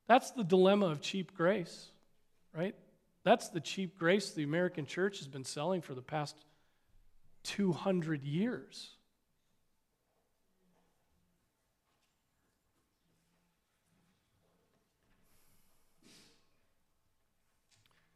That's 0.08 0.32
the 0.32 0.44
dilemma 0.44 0.88
of 0.88 1.02
cheap 1.02 1.34
grace, 1.34 1.88
right? 2.54 2.76
That's 3.24 3.50
the 3.50 3.62
cheap 3.62 3.98
grace 3.98 4.32
the 4.32 4.44
American 4.44 4.86
church 4.86 5.20
has 5.20 5.28
been 5.28 5.46
selling 5.46 5.82
for 5.82 5.94
the 5.94 6.02
past 6.02 6.36
200 7.44 8.24
years. 8.24 8.96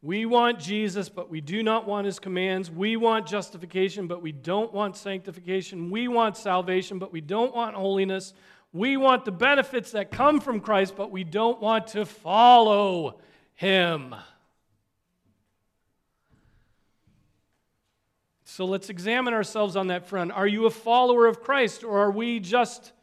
We 0.05 0.27
want 0.27 0.59
Jesus, 0.59 1.09
but 1.09 1.31
we 1.31 1.41
do 1.41 1.63
not 1.63 1.87
want 1.87 2.05
his 2.05 2.19
commands. 2.19 2.69
We 2.69 2.95
want 2.95 3.25
justification, 3.25 4.05
but 4.05 4.21
we 4.21 4.31
don't 4.31 4.71
want 4.71 4.95
sanctification. 4.95 5.89
We 5.89 6.07
want 6.07 6.37
salvation, 6.37 6.99
but 6.99 7.11
we 7.11 7.21
don't 7.21 7.55
want 7.55 7.75
holiness. 7.75 8.35
We 8.71 8.97
want 8.97 9.25
the 9.25 9.31
benefits 9.31 9.93
that 9.93 10.11
come 10.11 10.41
from 10.41 10.59
Christ, 10.59 10.95
but 10.95 11.09
we 11.09 11.23
don't 11.23 11.59
want 11.59 11.87
to 11.87 12.05
follow 12.05 13.19
him. 13.55 14.13
So 18.55 18.63
let's 18.63 18.89
examine 18.89 19.33
ourselves 19.33 19.75
on 19.75 19.87
that 19.87 20.07
front. 20.07 20.31
Are 20.31 20.47
you 20.47 20.65
a 20.65 20.71
follower 20.71 21.25
of 21.25 21.41
Christ 21.41 21.83
or 21.83 21.99
are 21.99 22.11
we 22.11 22.39
just, 22.39 22.93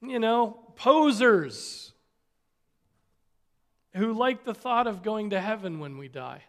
you 0.00 0.18
know, 0.18 0.72
posers 0.76 1.92
who 3.94 4.14
like 4.14 4.44
the 4.44 4.54
thought 4.54 4.86
of 4.86 5.02
going 5.02 5.28
to 5.28 5.40
heaven 5.42 5.78
when 5.78 5.98
we 5.98 6.08
die? 6.08 6.42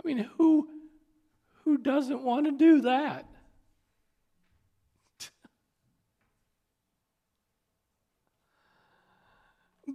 I 0.00 0.06
mean, 0.06 0.30
who 0.38 0.68
who 1.64 1.78
doesn't 1.78 2.22
want 2.22 2.46
to 2.46 2.52
do 2.52 2.82
that? 2.82 3.26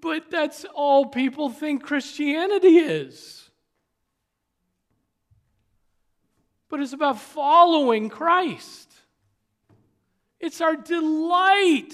but 0.02 0.30
that's 0.30 0.66
all 0.76 1.06
people 1.06 1.50
think 1.50 1.82
Christianity 1.84 2.78
is. 2.80 3.51
But 6.72 6.80
it's 6.80 6.94
about 6.94 7.20
following 7.20 8.10
Christ. 8.10 8.92
It's 10.40 10.62
our 10.62 10.76
delight 10.76 11.94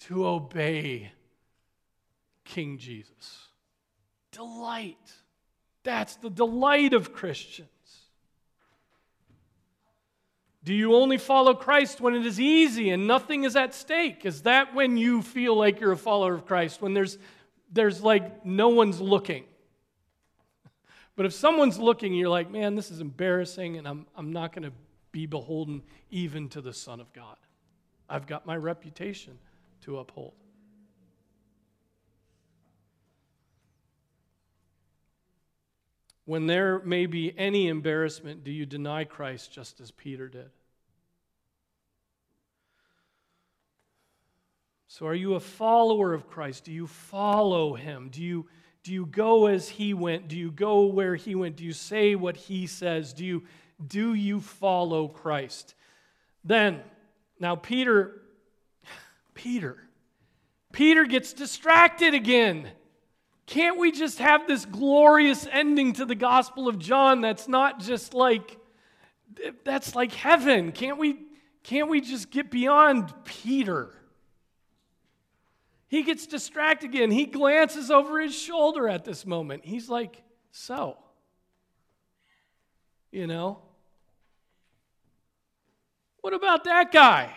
to 0.00 0.26
obey 0.26 1.12
King 2.44 2.76
Jesus. 2.76 3.48
Delight. 4.32 4.98
That's 5.84 6.16
the 6.16 6.28
delight 6.28 6.92
of 6.92 7.14
Christians. 7.14 7.68
Do 10.64 10.74
you 10.74 10.96
only 10.96 11.18
follow 11.18 11.54
Christ 11.54 12.00
when 12.00 12.14
it 12.14 12.26
is 12.26 12.40
easy 12.40 12.90
and 12.90 13.06
nothing 13.06 13.44
is 13.44 13.54
at 13.54 13.74
stake? 13.74 14.26
Is 14.26 14.42
that 14.42 14.74
when 14.74 14.96
you 14.96 15.22
feel 15.22 15.56
like 15.56 15.78
you're 15.78 15.92
a 15.92 15.96
follower 15.96 16.34
of 16.34 16.46
Christ? 16.46 16.82
When 16.82 16.94
there's, 16.94 17.16
there's 17.70 18.02
like 18.02 18.44
no 18.44 18.70
one's 18.70 19.00
looking? 19.00 19.44
But 21.16 21.26
if 21.26 21.32
someone's 21.32 21.78
looking, 21.78 22.12
you're 22.14 22.28
like, 22.28 22.50
man, 22.50 22.74
this 22.74 22.90
is 22.90 23.00
embarrassing, 23.00 23.76
and 23.76 23.86
I'm, 23.86 24.06
I'm 24.16 24.32
not 24.32 24.52
going 24.52 24.64
to 24.64 24.72
be 25.12 25.26
beholden 25.26 25.82
even 26.10 26.48
to 26.50 26.60
the 26.60 26.72
Son 26.72 27.00
of 27.00 27.12
God. 27.12 27.36
I've 28.08 28.26
got 28.26 28.46
my 28.46 28.56
reputation 28.56 29.38
to 29.82 29.98
uphold. 29.98 30.34
When 36.26 36.46
there 36.46 36.80
may 36.80 37.06
be 37.06 37.34
any 37.38 37.68
embarrassment, 37.68 38.44
do 38.44 38.50
you 38.50 38.66
deny 38.66 39.04
Christ 39.04 39.52
just 39.52 39.80
as 39.80 39.90
Peter 39.90 40.26
did? 40.26 40.50
So, 44.88 45.06
are 45.06 45.14
you 45.14 45.34
a 45.34 45.40
follower 45.40 46.14
of 46.14 46.28
Christ? 46.28 46.64
Do 46.64 46.72
you 46.72 46.86
follow 46.86 47.74
him? 47.74 48.10
Do 48.10 48.22
you, 48.22 48.46
do 48.84 48.92
you 48.92 49.06
go 49.06 49.46
as 49.46 49.70
he 49.70 49.94
went? 49.94 50.28
Do 50.28 50.36
you 50.36 50.50
go 50.50 50.84
where 50.84 51.16
he 51.16 51.34
went? 51.34 51.56
Do 51.56 51.64
you 51.64 51.72
say 51.72 52.14
what 52.14 52.36
he 52.36 52.66
says? 52.66 53.14
Do 53.14 53.24
you, 53.24 53.42
do 53.84 54.12
you 54.12 54.40
follow 54.42 55.08
Christ? 55.08 55.74
Then, 56.44 56.82
now 57.40 57.56
Peter, 57.56 58.20
Peter, 59.32 59.78
Peter 60.70 61.06
gets 61.06 61.32
distracted 61.32 62.12
again. 62.12 62.68
Can't 63.46 63.78
we 63.78 63.90
just 63.90 64.18
have 64.18 64.46
this 64.46 64.66
glorious 64.66 65.46
ending 65.50 65.94
to 65.94 66.04
the 66.04 66.14
Gospel 66.14 66.68
of 66.68 66.78
John 66.78 67.22
that's 67.22 67.48
not 67.48 67.80
just 67.80 68.12
like, 68.12 68.58
that's 69.64 69.94
like 69.94 70.12
heaven? 70.12 70.72
Can't 70.72 70.98
we, 70.98 71.20
can't 71.62 71.88
we 71.88 72.02
just 72.02 72.30
get 72.30 72.50
beyond 72.50 73.14
Peter? 73.24 73.94
He 75.88 76.02
gets 76.02 76.26
distracted 76.26 76.90
again. 76.90 77.10
He 77.10 77.26
glances 77.26 77.90
over 77.90 78.20
his 78.20 78.34
shoulder 78.34 78.88
at 78.88 79.04
this 79.04 79.26
moment. 79.26 79.64
He's 79.64 79.88
like, 79.88 80.22
So, 80.50 80.96
you 83.10 83.26
know, 83.26 83.58
what 86.20 86.34
about 86.34 86.64
that 86.64 86.90
guy? 86.90 87.32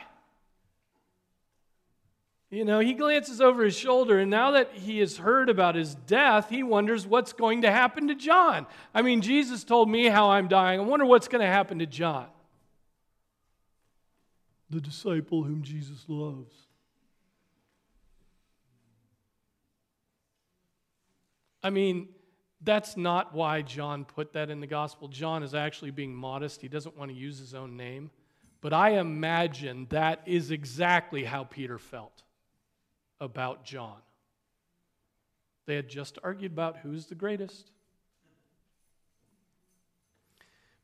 You 2.50 2.64
know, 2.64 2.80
he 2.80 2.94
glances 2.94 3.42
over 3.42 3.66
his 3.66 3.76
shoulder, 3.76 4.20
and 4.20 4.32
now 4.32 4.52
that 4.52 4.72
he 4.72 5.00
has 5.00 5.18
heard 5.18 5.50
about 5.50 5.76
his 5.76 5.96
death, 5.96 6.50
he 6.50 6.64
wonders 6.64 7.06
what's 7.06 7.34
going 7.34 7.64
to 7.64 7.72
happen 7.72 8.08
to 8.08 8.16
John. 8.16 8.66
I 8.94 9.02
mean, 9.02 9.22
Jesus 9.22 9.66
told 9.66 9.90
me 9.90 10.06
how 10.06 10.30
I'm 10.32 10.48
dying. 10.48 10.80
I 10.80 10.84
wonder 10.84 11.06
what's 11.06 11.28
going 11.28 11.42
to 11.42 11.52
happen 11.52 11.80
to 11.80 11.86
John, 11.86 12.28
the 14.70 14.80
disciple 14.80 15.44
whom 15.44 15.62
Jesus 15.62 16.06
loves. 16.08 16.67
I 21.64 21.70
mean, 21.70 22.10
that's 22.62 22.98
not 22.98 23.34
why 23.34 23.62
John 23.62 24.06
put 24.06 24.34
that 24.34 24.50
in 24.50 24.60
the 24.60 24.68
gospel. 24.68 25.08
John 25.08 25.44
is 25.44 25.54
actually 25.54 25.92
being 25.92 26.16
modest, 26.16 26.62
he 26.62 26.68
doesn't 26.68 26.98
want 26.98 27.12
to 27.12 27.18
use 27.18 27.40
his 27.40 27.54
own 27.54 27.78
name. 27.78 28.12
But 28.60 28.74
I 28.74 29.00
imagine 29.00 29.86
that 29.90 30.22
is 30.26 30.50
exactly 30.50 31.24
how 31.24 31.44
Peter 31.44 31.78
felt 31.78 32.24
about 33.20 33.64
John. 33.64 33.98
They 35.68 35.76
had 35.76 35.90
just 35.90 36.18
argued 36.24 36.54
about 36.54 36.78
who's 36.78 37.06
the 37.06 37.16
greatest. 37.16 37.72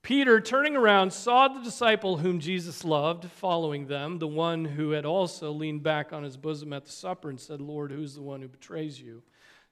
Peter, 0.03 0.41
turning 0.41 0.75
around, 0.75 1.13
saw 1.13 1.47
the 1.47 1.61
disciple 1.61 2.17
whom 2.17 2.41
Jesus 2.41 2.83
loved 2.83 3.31
following 3.31 3.87
them, 3.87 4.19
the 4.19 4.27
one 4.27 4.65
who 4.65 4.91
had 4.91 5.05
also 5.05 5.51
leaned 5.51 5.81
back 5.81 6.11
on 6.11 6.23
his 6.23 6.35
bosom 6.35 6.73
at 6.73 6.83
the 6.83 6.91
supper 6.91 7.29
and 7.29 7.39
said, 7.39 7.61
Lord, 7.61 7.89
who's 7.89 8.13
the 8.13 8.21
one 8.21 8.41
who 8.41 8.49
betrays 8.49 8.99
you? 8.99 9.23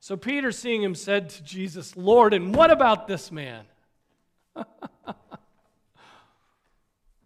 So 0.03 0.17
Peter, 0.17 0.51
seeing 0.51 0.81
him, 0.81 0.95
said 0.95 1.29
to 1.29 1.43
Jesus, 1.43 1.95
Lord, 1.95 2.33
and 2.33 2.55
what 2.55 2.71
about 2.71 3.07
this 3.07 3.31
man? 3.31 3.65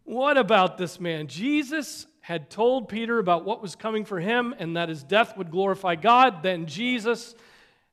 what 0.04 0.38
about 0.38 0.78
this 0.78 1.00
man? 1.00 1.28
Jesus 1.28 2.06
had 2.20 2.50
told 2.50 2.90
Peter 2.90 3.18
about 3.18 3.46
what 3.46 3.62
was 3.62 3.78
coming 3.78 4.04
for 4.04 4.20
him 4.20 4.54
and 4.60 4.76
that 4.76 4.90
his 4.90 5.04
death 5.04 5.38
would 5.38 5.52
glorify 5.52 5.96
God. 5.96 6.44
Then 6.44 6.66
Jesus 6.66 7.34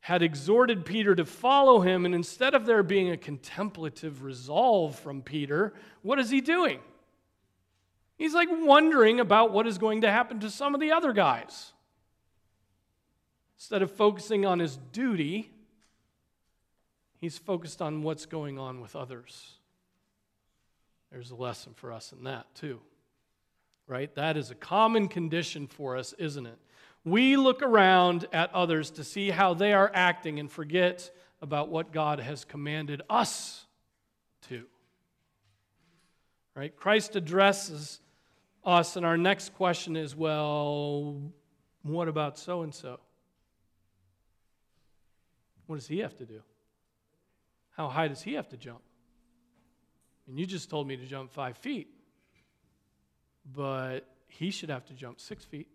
had 0.01 0.21
exhorted 0.21 0.83
Peter 0.83 1.15
to 1.15 1.23
follow 1.23 1.79
him, 1.79 2.05
and 2.05 2.13
instead 2.13 2.53
of 2.53 2.65
there 2.65 2.83
being 2.83 3.09
a 3.09 3.15
contemplative 3.15 4.21
resolve 4.21 4.99
from 4.99 5.21
Peter, 5.21 5.73
what 6.01 6.19
is 6.19 6.29
he 6.29 6.41
doing? 6.41 6.79
He's 8.17 8.33
like 8.33 8.49
wondering 8.51 9.21
about 9.21 9.53
what 9.53 9.65
is 9.65 9.77
going 9.77 10.01
to 10.01 10.11
happen 10.11 10.41
to 10.41 10.49
some 10.49 10.75
of 10.75 10.81
the 10.81 10.91
other 10.91 11.13
guys. 11.13 11.72
Instead 13.63 13.81
of 13.81 13.89
focusing 13.89 14.45
on 14.45 14.59
his 14.59 14.75
duty, 14.91 15.49
he's 17.21 17.37
focused 17.37 17.81
on 17.81 18.03
what's 18.03 18.25
going 18.25 18.59
on 18.59 18.81
with 18.81 18.93
others. 18.93 19.53
There's 21.09 21.31
a 21.31 21.35
lesson 21.35 21.71
for 21.73 21.93
us 21.93 22.11
in 22.11 22.25
that, 22.25 22.53
too. 22.55 22.81
Right? 23.87 24.13
That 24.15 24.35
is 24.35 24.51
a 24.51 24.55
common 24.55 25.07
condition 25.07 25.67
for 25.67 25.95
us, 25.95 26.11
isn't 26.17 26.45
it? 26.45 26.57
We 27.05 27.37
look 27.37 27.61
around 27.61 28.27
at 28.33 28.53
others 28.53 28.91
to 28.91 29.03
see 29.05 29.29
how 29.29 29.53
they 29.53 29.71
are 29.71 29.89
acting 29.93 30.41
and 30.41 30.51
forget 30.51 31.09
about 31.41 31.69
what 31.69 31.93
God 31.93 32.19
has 32.19 32.43
commanded 32.43 33.01
us 33.09 33.65
to. 34.49 34.65
Right? 36.53 36.75
Christ 36.75 37.15
addresses 37.15 38.01
us, 38.65 38.97
and 38.97 39.05
our 39.05 39.17
next 39.17 39.53
question 39.53 39.95
is 39.95 40.17
well, 40.17 41.21
what 41.83 42.09
about 42.09 42.37
so 42.37 42.63
and 42.63 42.75
so? 42.75 42.99
What 45.67 45.77
does 45.77 45.87
he 45.87 45.99
have 45.99 46.15
to 46.17 46.25
do? 46.25 46.41
How 47.71 47.87
high 47.87 48.07
does 48.07 48.21
he 48.21 48.33
have 48.33 48.49
to 48.49 48.57
jump? 48.57 48.81
And 50.27 50.39
you 50.39 50.45
just 50.45 50.69
told 50.69 50.87
me 50.87 50.95
to 50.95 51.05
jump 51.05 51.31
five 51.31 51.57
feet, 51.57 51.89
but 53.51 54.01
he 54.27 54.51
should 54.51 54.69
have 54.69 54.85
to 54.85 54.93
jump 54.93 55.19
six 55.19 55.43
feet. 55.43 55.67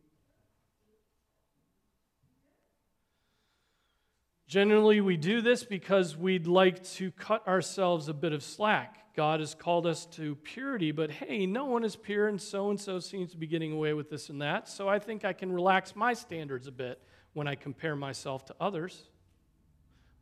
Generally, 4.47 5.03
we 5.03 5.19
do 5.19 5.43
this 5.43 5.63
because 5.63 6.17
we'd 6.17 6.47
like 6.47 6.83
to 6.83 7.11
cut 7.11 7.47
ourselves 7.47 8.09
a 8.09 8.15
bit 8.15 8.33
of 8.33 8.43
slack. 8.43 9.15
God 9.15 9.41
has 9.41 9.55
called 9.55 9.87
us 9.87 10.07
to 10.13 10.37
purity, 10.37 10.91
but 10.91 11.11
hey, 11.11 11.45
no 11.45 11.67
one 11.67 11.85
is 11.85 11.97
pure, 11.97 12.29
and 12.29 12.41
so 12.41 12.71
and 12.71 12.81
so 12.81 12.99
seems 12.99 13.33
to 13.33 13.37
be 13.37 13.47
getting 13.47 13.73
away 13.73 13.93
with 13.93 14.09
this 14.09 14.31
and 14.31 14.41
that. 14.41 14.67
So 14.67 14.89
I 14.89 15.01
think 15.01 15.25
I 15.25 15.35
can 15.35 15.53
relax 15.53 15.95
my 15.95 16.15
standards 16.15 16.67
a 16.67 16.73
bit 16.73 17.03
when 17.35 17.47
I 17.47 17.57
compare 17.57 17.95
myself 17.95 18.47
to 18.47 18.55
others. 18.59 19.11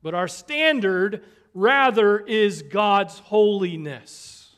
But 0.07 0.15
our 0.15 0.29
standard, 0.29 1.25
rather, 1.53 2.21
is 2.21 2.63
God's 2.63 3.19
holiness. 3.19 4.55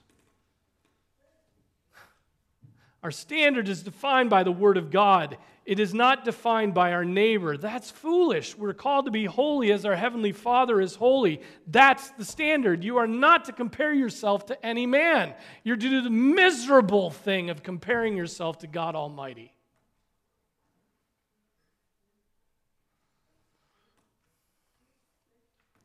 Our 3.02 3.10
standard 3.10 3.66
is 3.66 3.82
defined 3.82 4.28
by 4.28 4.42
the 4.42 4.52
Word 4.52 4.76
of 4.76 4.90
God. 4.90 5.38
It 5.64 5.80
is 5.80 5.94
not 5.94 6.26
defined 6.26 6.74
by 6.74 6.92
our 6.92 7.06
neighbor. 7.06 7.56
That's 7.56 7.90
foolish. 7.90 8.58
We're 8.58 8.74
called 8.74 9.06
to 9.06 9.10
be 9.10 9.24
holy 9.24 9.72
as 9.72 9.86
our 9.86 9.96
Heavenly 9.96 10.32
Father 10.32 10.82
is 10.82 10.96
holy. 10.96 11.40
That's 11.66 12.10
the 12.10 12.26
standard. 12.26 12.84
You 12.84 12.98
are 12.98 13.06
not 13.06 13.46
to 13.46 13.52
compare 13.52 13.94
yourself 13.94 14.44
to 14.46 14.66
any 14.66 14.84
man. 14.84 15.32
You're 15.64 15.76
to 15.76 15.88
do 15.88 16.02
the 16.02 16.10
miserable 16.10 17.08
thing 17.08 17.48
of 17.48 17.62
comparing 17.62 18.18
yourself 18.18 18.58
to 18.58 18.66
God 18.66 18.94
Almighty. 18.94 19.54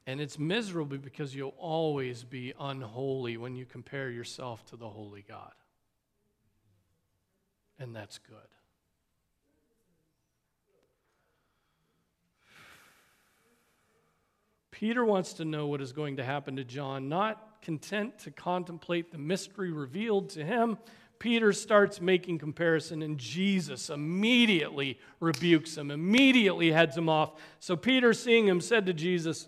And 0.06 0.20
it's 0.20 0.38
miserable 0.38 0.98
because 0.98 1.34
you'll 1.34 1.56
always 1.58 2.24
be 2.24 2.54
unholy 2.60 3.38
when 3.38 3.56
you 3.56 3.66
compare 3.66 4.10
yourself 4.10 4.66
to 4.66 4.76
the 4.76 4.90
holy 4.90 5.24
God. 5.28 5.54
And 7.80 7.96
that's 7.96 8.18
good. 8.18 8.38
Peter 14.72 15.06
wants 15.06 15.34
to 15.34 15.46
know 15.46 15.68
what 15.68 15.80
is 15.80 15.94
going 15.94 16.18
to 16.18 16.24
happen 16.24 16.58
to 16.58 16.64
John, 16.66 17.08
not 17.08 17.62
content 17.62 18.20
to 18.20 18.32
contemplate 18.32 19.12
the 19.12 19.18
mystery 19.18 19.72
revealed 19.72 20.30
to 20.32 20.44
him. 20.44 20.78
Peter 21.20 21.54
starts 21.54 22.02
making 22.02 22.38
comparison, 22.38 23.02
and 23.02 23.18
Jesus 23.18 23.90
immediately 23.90 25.00
rebukes 25.22 25.78
him, 25.78 25.90
immediately 25.90 26.72
heads 26.72 26.98
him 26.98 27.08
off. 27.08 27.40
So 27.62 27.78
Peter, 27.78 28.12
seeing 28.12 28.46
him, 28.46 28.60
said 28.60 28.86
to 28.88 28.94
Jesus, 28.94 29.48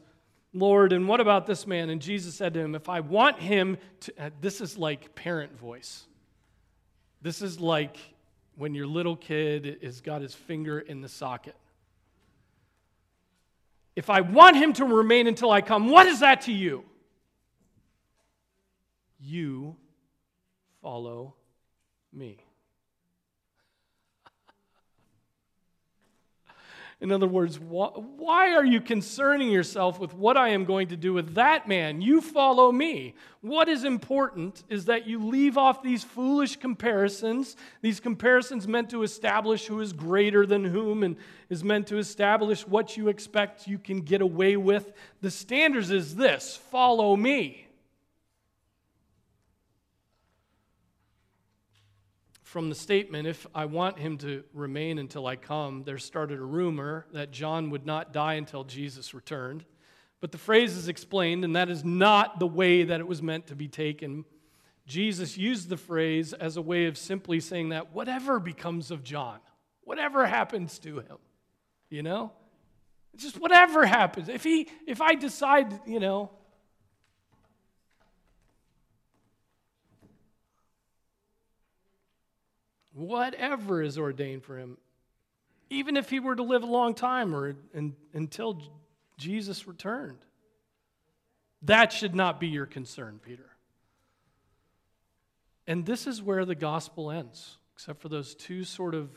Lord, 0.56 0.94
and 0.94 1.06
what 1.06 1.20
about 1.20 1.46
this 1.46 1.68
man? 1.68 1.90
And 1.90 2.02
Jesus 2.02 2.34
said 2.34 2.54
to 2.54 2.62
him, 2.62 2.76
If 2.76 2.88
I 2.88 3.02
want 3.02 3.40
him 3.40 3.78
to, 4.02 4.14
uh, 4.18 4.30
this 4.40 4.62
is 4.62 4.78
like 4.78 5.14
parent 5.14 5.60
voice. 5.60 6.06
This 7.22 7.42
is 7.42 7.60
like 7.60 7.98
when 8.56 8.74
your 8.74 8.88
little 8.88 9.18
kid 9.18 9.80
has 9.84 10.00
got 10.00 10.22
his 10.22 10.34
finger 10.34 10.80
in 10.80 11.02
the 11.02 11.10
socket. 11.10 11.56
If 13.98 14.10
I 14.10 14.22
want 14.22 14.56
him 14.56 14.72
to 14.74 14.86
remain 14.86 15.28
until 15.28 15.52
I 15.52 15.62
come, 15.62 15.90
what 15.90 16.08
is 16.08 16.22
that 16.22 16.42
to 16.42 16.54
you? 16.54 16.86
You 19.20 19.76
follow 20.82 21.36
me. 22.14 22.45
In 27.02 27.12
other 27.12 27.28
words, 27.28 27.60
why 27.60 28.54
are 28.54 28.64
you 28.64 28.80
concerning 28.80 29.52
yourself 29.52 30.00
with 30.00 30.14
what 30.14 30.38
I 30.38 30.50
am 30.50 30.64
going 30.64 30.88
to 30.88 30.98
do 30.98 31.12
with 31.12 31.36
that 31.36 31.68
man? 31.68 32.02
You 32.02 32.22
follow 32.22 32.72
me. 32.72 33.16
What 33.42 33.68
is 33.68 33.84
important 33.84 34.64
is 34.70 34.86
that 34.86 35.06
you 35.06 35.24
leave 35.24 35.58
off 35.58 35.84
these 35.84 36.06
foolish 36.06 36.56
comparisons, 36.56 37.58
these 37.82 38.00
comparisons 38.00 38.66
meant 38.66 38.90
to 38.92 39.04
establish 39.04 39.66
who 39.66 39.82
is 39.82 39.92
greater 39.92 40.46
than 40.46 40.64
whom 40.64 41.04
and 41.04 41.18
is 41.50 41.64
meant 41.64 41.88
to 41.88 41.98
establish 41.98 42.66
what 42.66 42.96
you 42.96 43.10
expect 43.10 43.68
you 43.68 43.78
can 43.78 44.02
get 44.02 44.22
away 44.22 44.56
with. 44.56 44.94
The 45.22 45.32
standards 45.32 45.92
is 45.92 46.16
this 46.16 46.56
follow 46.56 47.18
me. 47.18 47.65
From 52.56 52.70
the 52.70 52.76
statement, 52.76 53.28
if 53.28 53.46
I 53.54 53.66
want 53.66 54.00
him 54.00 54.18
to 54.20 54.42
remain 54.54 54.98
until 54.98 55.28
I 55.28 55.36
come, 55.36 55.84
there 55.84 55.98
started 55.98 56.40
a 56.40 56.46
rumor 56.46 57.06
that 57.12 57.32
John 57.32 57.70
would 57.72 57.86
not 57.86 58.14
die 58.14 58.36
until 58.36 58.64
Jesus 58.64 59.14
returned. 59.14 59.66
But 60.22 60.32
the 60.32 60.38
phrase 60.38 60.78
is 60.78 60.88
explained, 60.88 61.44
and 61.44 61.58
that 61.58 61.70
is 61.70 61.84
not 61.84 62.40
the 62.40 62.48
way 62.48 62.84
that 62.84 63.02
it 63.02 63.08
was 63.10 63.22
meant 63.22 63.48
to 63.48 63.56
be 63.56 63.68
taken. 63.68 64.24
Jesus 64.88 65.38
used 65.38 65.68
the 65.68 65.76
phrase 65.76 66.32
as 66.32 66.56
a 66.56 66.62
way 66.62 66.86
of 66.86 66.98
simply 66.98 67.42
saying 67.42 67.70
that 67.70 67.94
whatever 67.94 68.40
becomes 68.40 68.90
of 68.90 69.04
John, 69.04 69.40
whatever 69.82 70.26
happens 70.26 70.80
to 70.80 71.00
him, 71.00 71.18
you 71.90 72.04
know? 72.04 72.32
Just 73.18 73.38
whatever 73.38 73.86
happens. 73.86 74.30
If 74.30 74.46
he 74.46 74.70
if 74.88 75.02
I 75.02 75.16
decide, 75.16 75.78
you 75.86 76.00
know, 76.00 76.32
whatever 82.96 83.82
is 83.82 83.98
ordained 83.98 84.44
for 84.44 84.58
him, 84.58 84.78
even 85.70 85.98
if 85.98 86.10
he 86.10 86.20
were 86.20 86.36
to 86.36 86.44
live 86.44 86.64
a 86.64 86.68
long 86.68 86.96
time 86.96 87.36
or 87.36 87.56
in, 87.74 87.96
until 88.14 88.62
Jesus 89.18 89.68
returned. 89.68 90.20
That 91.64 91.92
should 91.92 92.16
not 92.16 92.40
be 92.40 92.48
your 92.48 92.66
concern, 92.66 93.20
Peter. 93.24 93.50
And 95.68 95.86
this 95.86 96.08
is 96.08 96.22
where 96.22 96.46
the 96.46 96.56
gospel 96.56 97.12
ends, 97.12 97.58
except 97.74 98.02
for 98.02 98.08
those 98.08 98.34
two 98.36 98.64
sort 98.64 98.96
of 98.96 99.10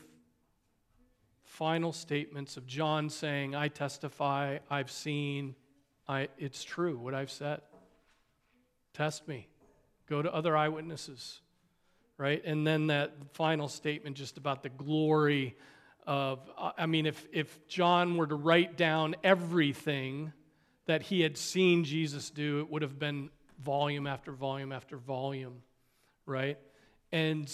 final 1.43 1.93
statements 1.93 2.57
of 2.57 2.65
John 2.65 3.09
saying, 3.09 3.55
I 3.55 3.67
testify, 3.67 4.57
I've 4.69 4.91
seen, 4.91 5.55
I, 6.07 6.29
it's 6.37 6.63
true 6.63 6.97
what 6.97 7.13
I've 7.13 7.31
said. 7.31 7.61
Test 8.93 9.27
me. 9.27 9.47
Go 10.07 10.21
to 10.21 10.33
other 10.33 10.57
eyewitnesses 10.57 11.41
right? 12.19 12.43
And 12.43 12.67
then 12.67 12.87
that 12.87 13.13
final 13.33 13.69
statement 13.69 14.17
just 14.17 14.37
about 14.37 14.61
the 14.61 14.69
glory 14.69 15.55
of, 16.05 16.39
I 16.77 16.85
mean, 16.85 17.05
if, 17.05 17.25
if 17.31 17.65
John 17.67 18.17
were 18.17 18.27
to 18.27 18.35
write 18.35 18.75
down 18.75 19.15
everything 19.23 20.33
that 20.85 21.01
he 21.01 21.21
had 21.21 21.37
seen 21.37 21.85
Jesus 21.85 22.29
do, 22.29 22.59
it 22.59 22.69
would 22.69 22.81
have 22.81 22.99
been 22.99 23.29
volume 23.63 24.05
after 24.05 24.33
volume 24.33 24.73
after 24.73 24.97
volume, 24.97 25.61
right? 26.25 26.57
And, 27.13 27.49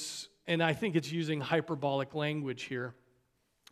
and 0.47 0.63
I 0.63 0.73
think 0.73 0.95
it's 0.95 1.12
using 1.12 1.41
hyperbolic 1.41 2.15
language 2.15 2.63
here. 2.63 2.95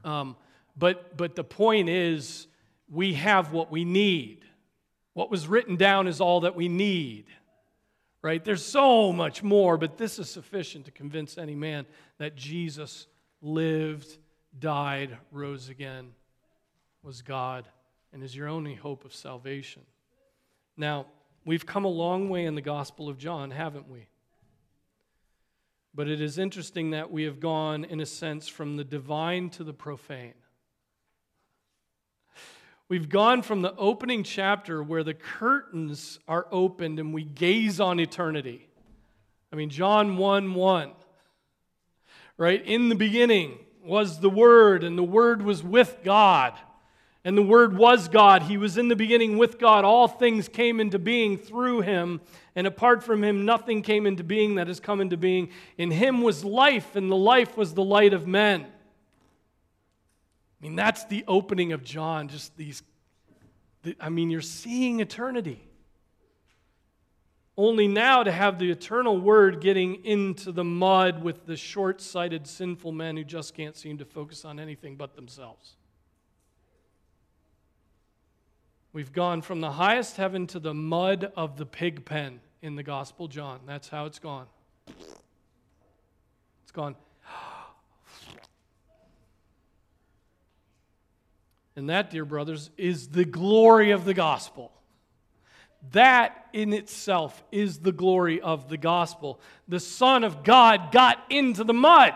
Um, 0.06 0.36
but, 0.78 1.18
but 1.18 1.36
the 1.36 1.44
point 1.44 1.90
is, 1.90 2.46
we 2.88 3.16
have 3.16 3.52
what 3.52 3.72
we 3.72 3.84
need. 3.84 4.46
What 5.14 5.32
was 5.32 5.48
written 5.48 5.76
down 5.76 6.08
is 6.08 6.22
all 6.22 6.42
that 6.42 6.56
we 6.56 6.68
need 6.68 7.26
right? 8.24 8.44
There's 8.44 8.66
so 8.66 9.14
much 9.14 9.44
more, 9.44 9.78
but 9.78 9.98
this 9.98 10.18
is 10.18 10.30
sufficient 10.30 10.86
to 10.86 10.92
convince 10.92 11.38
any 11.38 11.54
man 11.54 11.86
that 12.18 12.36
Jesus 12.36 13.06
lived, 13.42 14.18
died, 14.58 15.18
rose 15.32 15.70
again, 15.70 16.14
was 17.04 17.22
God, 17.22 17.68
and 18.14 18.24
is 18.24 18.36
your 18.36 18.48
only 18.48 18.76
hope 18.76 19.04
of 19.04 19.14
salvation. 19.14 19.84
Now, 20.78 21.06
we've 21.46 21.66
come 21.66 21.84
a 21.84 21.90
long 21.90 22.30
way 22.30 22.46
in 22.46 22.56
the 22.56 22.62
Gospel 22.62 23.10
of 23.10 23.18
John, 23.18 23.52
haven't 23.52 23.90
we? 23.90 24.08
But 25.94 26.08
it 26.08 26.22
is 26.22 26.40
interesting 26.40 26.92
that 26.92 27.12
we 27.12 27.24
have 27.24 27.40
gone, 27.40 27.84
in 27.84 28.00
a 28.00 28.06
sense, 28.06 28.48
from 28.48 28.78
the 28.78 28.84
divine 28.84 29.50
to 29.52 29.64
the 29.64 29.74
profane. 29.74 30.34
We've 32.90 33.10
gone 33.10 33.42
from 33.42 33.62
the 33.62 33.76
opening 33.76 34.24
chapter 34.24 34.84
where 34.84 35.04
the 35.04 35.14
curtains 35.14 36.20
are 36.28 36.48
opened 36.52 37.00
and 37.00 37.14
we 37.14 37.24
gaze 37.24 37.80
on 37.80 38.00
eternity. 38.00 38.68
I 39.52 39.56
mean, 39.56 39.70
John 39.70 40.18
1 40.18 40.54
1, 40.54 40.92
right? 42.38 42.66
In 42.66 42.90
the 42.90 42.96
beginning 42.96 43.58
was 43.84 44.20
the 44.20 44.30
Word, 44.30 44.84
and 44.84 44.98
the 44.98 45.04
Word 45.04 45.42
was 45.42 45.64
with 45.64 46.00
God. 46.04 46.54
And 47.26 47.38
the 47.38 47.44
Word 47.44 47.78
was 47.78 48.10
God. 48.10 48.44
He 48.44 48.58
was 48.58 48.78
in 48.78 48.90
the 48.90 48.96
beginning 48.96 49.38
with 49.38 49.60
God. 49.60 49.86
All 49.86 50.10
things 50.10 50.50
came 50.50 50.82
into 50.82 51.00
being 51.00 51.38
through 51.38 51.82
him. 51.82 52.20
And 52.56 52.68
apart 52.68 53.02
from 53.02 53.24
him, 53.24 53.46
nothing 53.46 53.82
came 53.82 54.06
into 54.06 54.24
being 54.24 54.56
that 54.56 54.68
has 54.68 54.82
come 54.82 55.00
into 55.00 55.16
being. 55.16 55.50
In 55.78 55.92
him 55.92 56.22
was 56.22 56.44
life, 56.44 56.96
and 56.98 57.10
the 57.10 57.16
life 57.16 57.56
was 57.56 57.74
the 57.74 57.84
light 57.84 58.14
of 58.14 58.28
men. 58.28 58.66
I 60.64 60.66
mean, 60.66 60.78
that's 60.78 61.04
the 61.04 61.26
opening 61.28 61.74
of 61.74 61.84
John, 61.84 62.30
just 62.30 62.56
these. 62.56 62.84
I 64.00 64.08
mean, 64.08 64.30
you're 64.30 64.40
seeing 64.40 65.02
eternity. 65.02 65.62
Only 67.58 67.90
now 67.90 68.24
to 68.24 68.32
have 68.32 68.60
the 68.60 68.72
eternal 68.72 69.20
word 69.20 69.60
getting 69.60 70.06
into 70.06 70.54
the 70.54 70.64
mud 70.64 71.22
with 71.22 71.46
the 71.46 71.58
short 71.58 72.00
sighted, 72.00 72.48
sinful 72.48 72.94
men 72.94 73.18
who 73.18 73.26
just 73.26 73.54
can't 73.54 73.76
seem 73.76 73.98
to 73.98 74.06
focus 74.06 74.46
on 74.46 74.58
anything 74.58 74.96
but 74.96 75.18
themselves. 75.18 75.76
We've 78.94 79.12
gone 79.12 79.42
from 79.42 79.60
the 79.60 79.72
highest 79.72 80.16
heaven 80.16 80.48
to 80.48 80.60
the 80.60 80.74
mud 80.74 81.34
of 81.36 81.58
the 81.58 81.66
pig 81.66 82.06
pen 82.06 82.40
in 82.62 82.78
the 82.78 82.84
Gospel 82.84 83.28
John. 83.28 83.60
That's 83.66 83.90
how 83.90 84.06
it's 84.06 84.20
gone. 84.20 84.46
It's 84.88 86.72
gone. 86.72 86.96
And 91.76 91.90
that, 91.90 92.12
dear 92.12 92.26
brothers, 92.26 92.70
is 92.78 93.10
the 93.10 93.26
glory 93.26 93.92
of 93.92 94.06
the 94.06 94.14
gospel. 94.14 94.72
That 95.92 96.48
in 96.54 96.72
itself 96.72 97.44
is 97.52 97.80
the 97.80 97.92
glory 97.92 98.40
of 98.40 98.70
the 98.70 98.78
gospel. 98.78 99.42
The 99.68 99.80
Son 99.80 100.24
of 100.24 100.44
God 100.44 100.92
got 100.92 101.20
into 101.30 101.64
the 101.64 101.74
mud. 101.74 102.14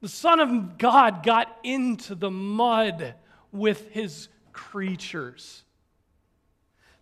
The 0.00 0.08
Son 0.08 0.40
of 0.40 0.78
God 0.78 1.22
got 1.22 1.58
into 1.62 2.14
the 2.14 2.30
mud 2.30 3.14
with 3.50 3.90
his 3.90 4.28
creatures. 4.52 5.64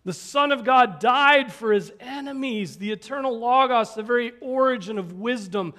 The 0.05 0.13
Son 0.13 0.51
of 0.51 0.63
God 0.63 0.99
died 0.99 1.51
for 1.51 1.71
his 1.71 1.91
enemies. 1.99 2.77
The 2.77 2.91
eternal 2.91 3.37
Logos, 3.37 3.93
the 3.93 4.03
very 4.03 4.33
origin 4.41 4.97
of 4.97 5.13
wisdom, 5.13 5.73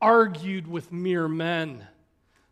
argued 0.00 0.66
with 0.66 0.92
mere 0.92 1.26
men. 1.26 1.86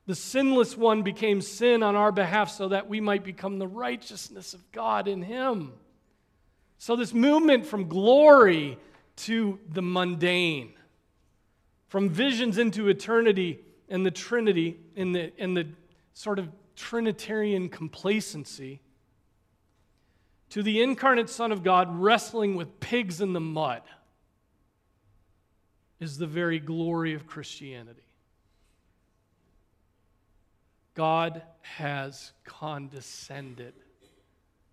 The 0.06 0.14
sinless 0.14 0.76
one 0.76 1.02
became 1.02 1.40
sin 1.40 1.82
on 1.82 1.94
our 1.94 2.10
behalf 2.12 2.50
so 2.50 2.68
that 2.68 2.88
we 2.88 3.00
might 3.00 3.24
become 3.24 3.58
the 3.58 3.68
righteousness 3.68 4.54
of 4.54 4.72
God 4.72 5.06
in 5.06 5.22
him. 5.22 5.72
So, 6.78 6.96
this 6.96 7.12
movement 7.12 7.66
from 7.66 7.88
glory 7.88 8.78
to 9.16 9.58
the 9.68 9.82
mundane, 9.82 10.72
from 11.88 12.08
visions 12.08 12.56
into 12.56 12.88
eternity 12.88 13.60
and 13.88 14.06
the 14.06 14.10
Trinity, 14.10 14.78
in 14.96 15.12
the, 15.12 15.32
the 15.38 15.66
sort 16.14 16.38
of 16.38 16.48
Trinitarian 16.76 17.68
complacency, 17.68 18.80
to 20.48 20.62
the 20.62 20.82
incarnate 20.82 21.28
Son 21.28 21.52
of 21.52 21.62
God 21.62 21.94
wrestling 21.94 22.56
with 22.56 22.80
pigs 22.80 23.20
in 23.20 23.34
the 23.34 23.40
mud, 23.40 23.82
is 26.00 26.16
the 26.16 26.26
very 26.26 26.58
glory 26.58 27.12
of 27.12 27.26
Christianity. 27.26 28.02
God 31.00 31.40
has 31.62 32.32
condescended. 32.44 33.72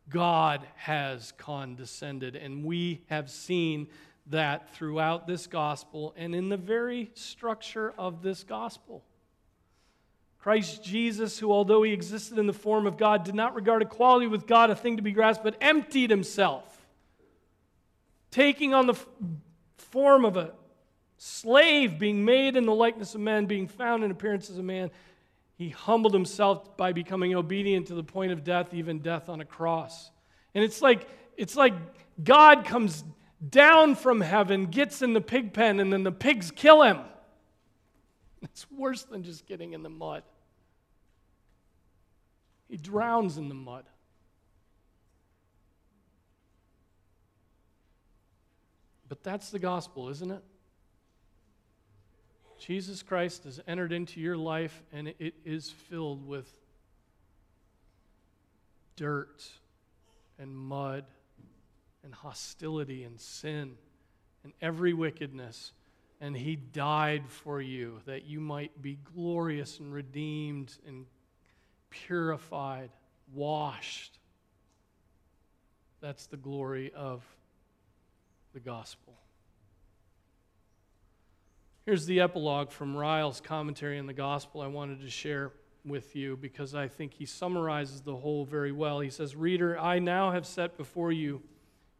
God 0.10 0.68
has 0.76 1.32
condescended. 1.38 2.36
And 2.36 2.66
we 2.66 3.06
have 3.10 3.30
seen 3.30 3.88
that 4.26 4.76
throughout 4.76 5.26
this 5.26 5.48
gospel 5.48 6.14
and 6.18 6.36
in 6.36 6.50
the 6.50 6.58
very 6.58 7.12
structure 7.14 7.94
of 7.98 8.24
this 8.24 8.44
gospel. 8.44 9.06
Christ 10.38 10.84
Jesus, 10.84 11.40
who, 11.40 11.50
although 11.50 11.84
he 11.84 11.94
existed 11.94 12.38
in 12.38 12.46
the 12.46 12.52
form 12.52 12.88
of 12.88 12.98
God, 12.98 13.24
did 13.24 13.34
not 13.34 13.56
regard 13.56 13.82
equality 13.82 14.28
with 14.28 14.46
God 14.46 14.70
a 14.70 14.76
thing 14.76 14.98
to 14.98 15.02
be 15.02 15.14
grasped, 15.14 15.46
but 15.46 15.56
emptied 15.62 16.10
himself, 16.10 16.86
taking 18.32 18.74
on 18.74 18.86
the 18.86 19.00
form 19.78 20.26
of 20.26 20.36
a 20.36 20.52
slave, 21.18 21.98
being 21.98 22.26
made 22.26 22.58
in 22.58 22.66
the 22.66 22.76
likeness 22.76 23.16
of 23.16 23.22
men, 23.22 23.46
being 23.46 23.70
found 23.70 24.04
in 24.04 24.12
appearance 24.12 24.50
as 24.50 24.58
a 24.58 24.64
man 24.64 24.92
he 25.58 25.70
humbled 25.70 26.14
himself 26.14 26.78
by 26.78 26.94
becoming 26.94 27.34
obedient 27.34 27.88
to 27.88 27.96
the 27.96 28.04
point 28.04 28.32
of 28.32 28.44
death, 28.44 28.74
even 28.74 29.00
death 29.00 29.28
on 29.28 29.42
a 29.42 29.46
cross. 29.46 30.12
And 30.54 30.64
it's 30.64 30.82
like, 30.82 31.08
it's 31.36 31.56
like 31.56 31.74
God 32.24 32.64
comes 32.64 33.04
down 33.50 33.96
from 33.96 34.22
heaven, 34.22 34.68
gets 34.68 35.02
in 35.02 35.14
the 35.14 35.22
pig 35.22 35.54
pen, 35.54 35.80
and 35.80 35.92
then 35.92 36.04
the 36.04 36.12
pigs 36.12 36.52
kill 36.52 36.84
him. 36.84 37.00
It's 38.44 38.70
worse 38.70 39.04
than 39.04 39.24
just 39.24 39.48
getting 39.48 39.74
in 39.74 39.82
the 39.82 39.90
mud. 39.90 40.22
He 42.70 42.78
drowns 42.78 43.38
in 43.38 43.50
the 43.50 43.56
mud. 43.56 43.86
But 49.10 49.24
that's 49.24 49.50
the 49.50 49.60
gospel, 49.60 50.10
isn't 50.10 50.30
it? 50.30 50.44
Jesus 52.60 53.04
Christ 53.04 53.44
has 53.44 53.60
entered 53.68 53.92
into 53.92 54.20
your 54.20 54.38
life 54.38 54.84
and 54.92 55.10
it 55.20 55.36
is 55.46 55.70
filled 55.70 56.28
with 56.28 56.52
dirt 58.96 59.44
and 60.40 60.56
mud 60.58 61.06
and 62.04 62.14
hostility 62.14 63.04
and 63.04 63.20
sin 63.20 63.76
and 64.44 64.54
every 64.62 64.94
wickedness. 64.94 65.72
and 66.20 66.36
he 66.36 66.56
died 66.56 67.24
for 67.30 67.62
you 67.62 68.00
that 68.06 68.26
you 68.26 68.40
might 68.40 68.82
be 68.82 68.98
glorious 69.14 69.80
and 69.80 69.94
redeemed 69.94 70.76
and 70.88 71.06
purified, 71.90 72.90
washed. 73.34 74.18
That's 76.02 76.26
the 76.26 76.38
glory 76.38 76.92
of 76.96 77.24
the 78.54 78.60
gospel. 78.60 79.14
Here's 81.88 82.06
the 82.06 82.20
epilogue 82.20 82.70
from 82.70 82.98
Ryle's 82.98 83.40
commentary 83.40 83.98
on 83.98 84.08
the 84.08 84.14
gospel 84.14 84.60
I 84.60 84.68
wanted 84.68 85.00
to 85.00 85.10
share 85.10 85.54
with 85.86 86.18
you 86.18 86.36
because 86.36 86.76
I 86.76 86.90
think 86.90 87.14
he 87.14 87.26
summarizes 87.26 88.02
the 88.02 88.18
whole 88.18 88.44
very 88.44 88.74
well. 88.74 89.00
He 89.00 89.10
says, 89.10 89.38
Reader, 89.38 89.80
I 89.80 90.00
now 90.00 90.32
have 90.32 90.46
set 90.46 90.76
before 90.76 91.14
you 91.14 91.42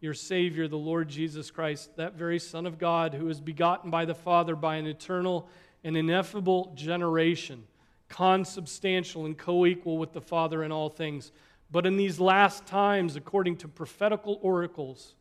your 0.02 0.14
Savior, 0.14 0.68
the 0.68 0.76
Lord 0.76 1.08
Jesus 1.08 1.52
Christ, 1.52 1.96
that 1.96 2.16
very 2.16 2.38
Son 2.38 2.66
of 2.66 2.78
God 2.78 3.14
who 3.14 3.30
is 3.30 3.40
begotten 3.40 3.90
by 3.90 4.04
the 4.04 4.14
Father 4.14 4.58
by 4.58 4.76
an 4.76 4.88
eternal 4.88 5.48
and 5.86 5.96
ineffable 5.96 6.74
generation, 6.76 7.64
consubstantial 8.10 9.26
and 9.26 9.38
co 9.38 9.66
equal 9.66 9.98
with 9.98 10.12
the 10.12 10.20
Father 10.20 10.66
in 10.66 10.72
all 10.74 10.90
things. 10.90 11.32
But 11.72 11.86
in 11.86 11.96
these 11.96 12.20
last 12.20 12.66
times, 12.66 13.16
according 13.16 13.56
to 13.60 13.70
prophetical 13.70 14.38
oracles, 14.42 15.16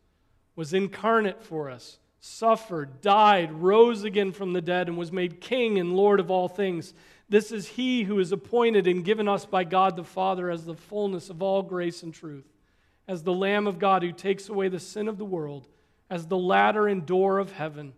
was 0.57 0.73
incarnate 0.73 1.41
for 1.41 1.69
us, 1.69 1.99
suffered, 2.19 3.01
died, 3.01 3.51
rose 3.51 4.03
again 4.03 4.31
from 4.31 4.53
the 4.53 4.61
dead, 4.61 4.87
and 4.87 4.97
was 4.97 5.11
made 5.11 5.41
King 5.41 5.79
and 5.79 5.95
Lord 5.95 6.19
of 6.19 6.31
all 6.31 6.47
things. 6.47 6.93
This 7.29 7.51
is 7.51 7.67
He 7.67 8.03
who 8.03 8.19
is 8.19 8.31
appointed 8.31 8.87
and 8.87 9.05
given 9.05 9.27
us 9.27 9.45
by 9.45 9.63
God 9.63 9.95
the 9.95 10.03
Father 10.03 10.49
as 10.49 10.65
the 10.65 10.75
fullness 10.75 11.29
of 11.29 11.41
all 11.41 11.61
grace 11.61 12.03
and 12.03 12.13
truth 12.13 12.45
as 13.07 13.23
the 13.23 13.33
Lamb 13.33 13.67
of 13.67 13.79
God 13.79 14.03
who 14.03 14.11
takes 14.11 14.49
away 14.49 14.67
the 14.67 14.79
sin 14.79 15.07
of 15.07 15.17
the 15.17 15.25
world, 15.25 15.67
as 16.09 16.27
the 16.27 16.37
ladder 16.37 16.87
and 16.87 17.05
door 17.05 17.39
of 17.39 17.53
heaven, 17.53 17.93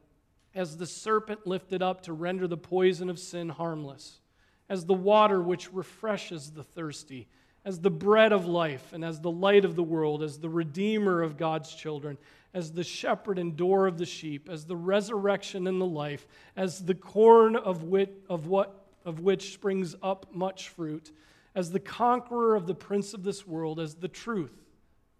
as 0.53 0.77
the 0.77 0.85
serpent 0.85 1.47
lifted 1.47 1.81
up 1.81 2.01
to 2.01 2.13
render 2.13 2.47
the 2.47 2.57
poison 2.57 3.09
of 3.09 3.19
sin 3.19 3.49
harmless, 3.49 4.19
as 4.67 4.85
the 4.85 4.93
water 4.93 5.41
which 5.41 5.73
refreshes 5.73 6.51
the 6.51 6.63
thirsty, 6.63 7.27
as 7.65 7.79
the 7.79 7.91
bread 7.91 8.31
of 8.31 8.45
life, 8.45 8.93
and 8.93 9.03
as 9.03 9.19
the 9.19 9.31
light 9.31 9.65
of 9.65 9.75
the 9.75 9.83
world, 9.83 10.23
as 10.23 10.39
the 10.39 10.49
redeemer 10.49 11.21
of 11.21 11.37
God's 11.37 11.73
children, 11.73 12.17
as 12.53 12.71
the 12.71 12.83
shepherd 12.83 13.37
and 13.37 13.55
door 13.55 13.85
of 13.85 13.97
the 13.97 14.05
sheep, 14.05 14.49
as 14.49 14.65
the 14.65 14.75
resurrection 14.75 15.67
and 15.67 15.79
the 15.79 15.85
life, 15.85 16.25
as 16.55 16.83
the 16.83 16.95
corn 16.95 17.55
of, 17.55 17.83
wit, 17.83 18.23
of, 18.29 18.47
what, 18.47 18.87
of 19.05 19.19
which 19.19 19.53
springs 19.53 19.95
up 20.01 20.33
much 20.33 20.69
fruit, 20.69 21.11
as 21.53 21.71
the 21.71 21.79
conqueror 21.79 22.55
of 22.55 22.65
the 22.65 22.75
prince 22.75 23.13
of 23.13 23.23
this 23.23 23.45
world, 23.45 23.79
as 23.79 23.95
the 23.95 24.07
truth 24.07 24.59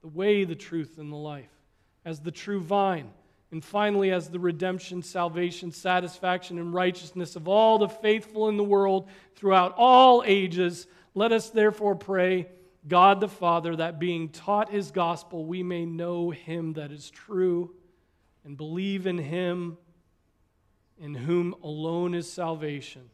the 0.02 0.08
way, 0.08 0.44
the 0.44 0.56
truth, 0.56 0.98
and 0.98 1.12
the 1.12 1.18
life, 1.18 1.52
as 2.06 2.20
the 2.20 2.32
true 2.32 2.62
vine, 2.62 3.10
and 3.52 3.64
finally 3.64 4.12
as 4.12 4.30
the 4.30 4.40
redemption, 4.40 5.02
salvation, 5.02 5.72
satisfaction, 5.72 6.58
and 6.58 6.74
righteousness 6.74 7.36
of 7.36 7.48
all 7.48 7.78
the 7.78 7.90
faithful 7.90 8.48
in 8.48 8.58
the 8.58 8.64
world 8.64 9.10
throughout 9.36 9.74
all 9.76 10.24
ages. 10.26 10.88
Let 11.14 11.32
us 11.32 11.50
therefore 11.50 11.96
pray, 11.96 12.48
God 12.88 13.20
the 13.20 13.28
Father, 13.28 13.76
that 13.76 14.00
being 14.00 14.30
taught 14.30 14.72
his 14.72 14.92
gospel, 14.92 15.46
we 15.46 15.64
may 15.64 15.86
know 15.86 16.30
him 16.30 16.74
that 16.74 16.92
is 16.92 17.10
true 17.10 17.76
and 18.46 18.56
believe 18.56 19.06
in 19.08 19.18
him 19.18 19.78
in 21.00 21.14
whom 21.14 21.56
alone 21.64 22.14
is 22.14 22.32
salvation. 22.32 23.10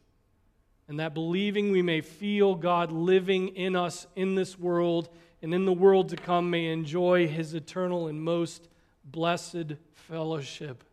And 0.88 1.00
that 1.00 1.14
believing 1.14 1.72
we 1.72 1.82
may 1.82 2.00
feel 2.00 2.54
God 2.54 2.92
living 2.92 3.48
in 3.48 3.74
us 3.74 4.06
in 4.14 4.34
this 4.34 4.58
world 4.58 5.08
and 5.42 5.52
in 5.52 5.64
the 5.64 5.72
world 5.72 6.10
to 6.10 6.16
come 6.16 6.50
may 6.50 6.66
enjoy 6.66 7.26
his 7.26 7.54
eternal 7.54 8.06
and 8.06 8.22
most 8.22 8.68
blessed 9.04 9.74
fellowship. 9.94 10.84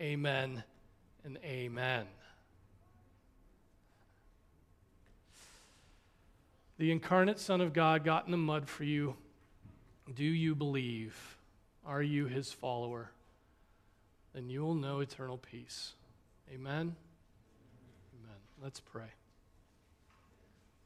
Amen 0.00 0.62
and 1.24 1.38
amen. 1.44 2.06
The 6.78 6.90
incarnate 6.92 7.38
Son 7.38 7.60
of 7.60 7.72
God 7.72 8.04
got 8.04 8.26
in 8.26 8.30
the 8.30 8.36
mud 8.36 8.68
for 8.68 8.84
you. 8.84 9.16
Do 10.14 10.24
you 10.24 10.54
believe? 10.54 11.36
Are 11.84 12.02
you 12.02 12.26
his 12.26 12.52
follower? 12.52 13.10
Then 14.34 14.50
you 14.50 14.62
will 14.62 14.74
know 14.74 15.00
eternal 15.00 15.38
peace. 15.38 15.94
Amen. 16.52 16.94
Amen. 18.14 18.36
Let's 18.62 18.80
pray. 18.80 19.08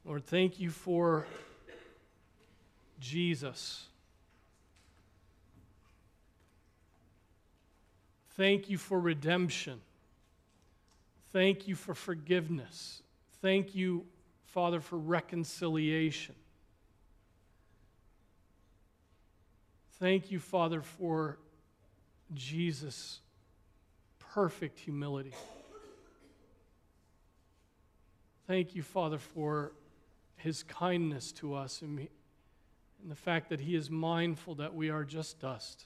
Lord, 0.05 0.25
thank 0.25 0.59
you 0.59 0.69
for 0.69 1.27
Jesus. 2.99 3.85
Thank 8.37 8.69
you 8.69 8.77
for 8.77 8.99
redemption. 8.99 9.81
Thank 11.31 11.67
you 11.67 11.75
for 11.75 11.93
forgiveness. 11.93 13.03
Thank 13.41 13.75
you, 13.75 14.05
Father, 14.51 14.79
for 14.79 14.97
reconciliation. 14.97 16.35
Thank 19.99 20.31
you, 20.31 20.39
Father, 20.39 20.81
for 20.81 21.37
Jesus' 22.33 23.19
perfect 24.19 24.79
humility. 24.79 25.33
Thank 28.47 28.75
you, 28.75 28.81
Father, 28.81 29.17
for 29.17 29.73
his 30.41 30.63
kindness 30.63 31.31
to 31.33 31.53
us 31.53 31.81
and 31.81 32.07
the 33.07 33.15
fact 33.15 33.49
that 33.49 33.59
He 33.59 33.75
is 33.75 33.89
mindful 33.89 34.55
that 34.55 34.73
we 34.73 34.89
are 34.89 35.03
just 35.03 35.39
dust. 35.39 35.85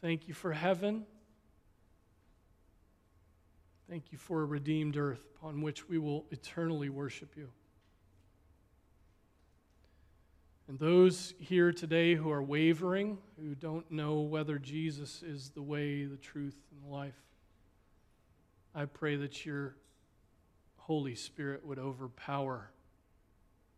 Thank 0.00 0.28
you 0.28 0.34
for 0.34 0.52
heaven. 0.52 1.06
Thank 3.92 4.10
you 4.10 4.16
for 4.16 4.40
a 4.40 4.46
redeemed 4.46 4.96
earth 4.96 5.20
upon 5.36 5.60
which 5.60 5.86
we 5.86 5.98
will 5.98 6.24
eternally 6.30 6.88
worship 6.88 7.36
you. 7.36 7.50
And 10.66 10.78
those 10.78 11.34
here 11.38 11.74
today 11.74 12.14
who 12.14 12.30
are 12.30 12.42
wavering, 12.42 13.18
who 13.38 13.54
don't 13.54 13.90
know 13.90 14.20
whether 14.20 14.58
Jesus 14.58 15.22
is 15.22 15.50
the 15.50 15.60
way, 15.60 16.06
the 16.06 16.16
truth, 16.16 16.56
and 16.70 16.82
the 16.82 16.90
life, 16.90 17.20
I 18.74 18.86
pray 18.86 19.16
that 19.16 19.44
your 19.44 19.76
Holy 20.78 21.14
Spirit 21.14 21.62
would 21.66 21.78
overpower 21.78 22.70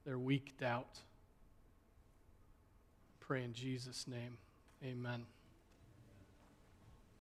their 0.06 0.20
weak 0.20 0.56
doubt. 0.58 1.00
Pray 3.18 3.42
in 3.42 3.52
Jesus' 3.52 4.06
name. 4.06 4.38
Amen. 4.84 5.24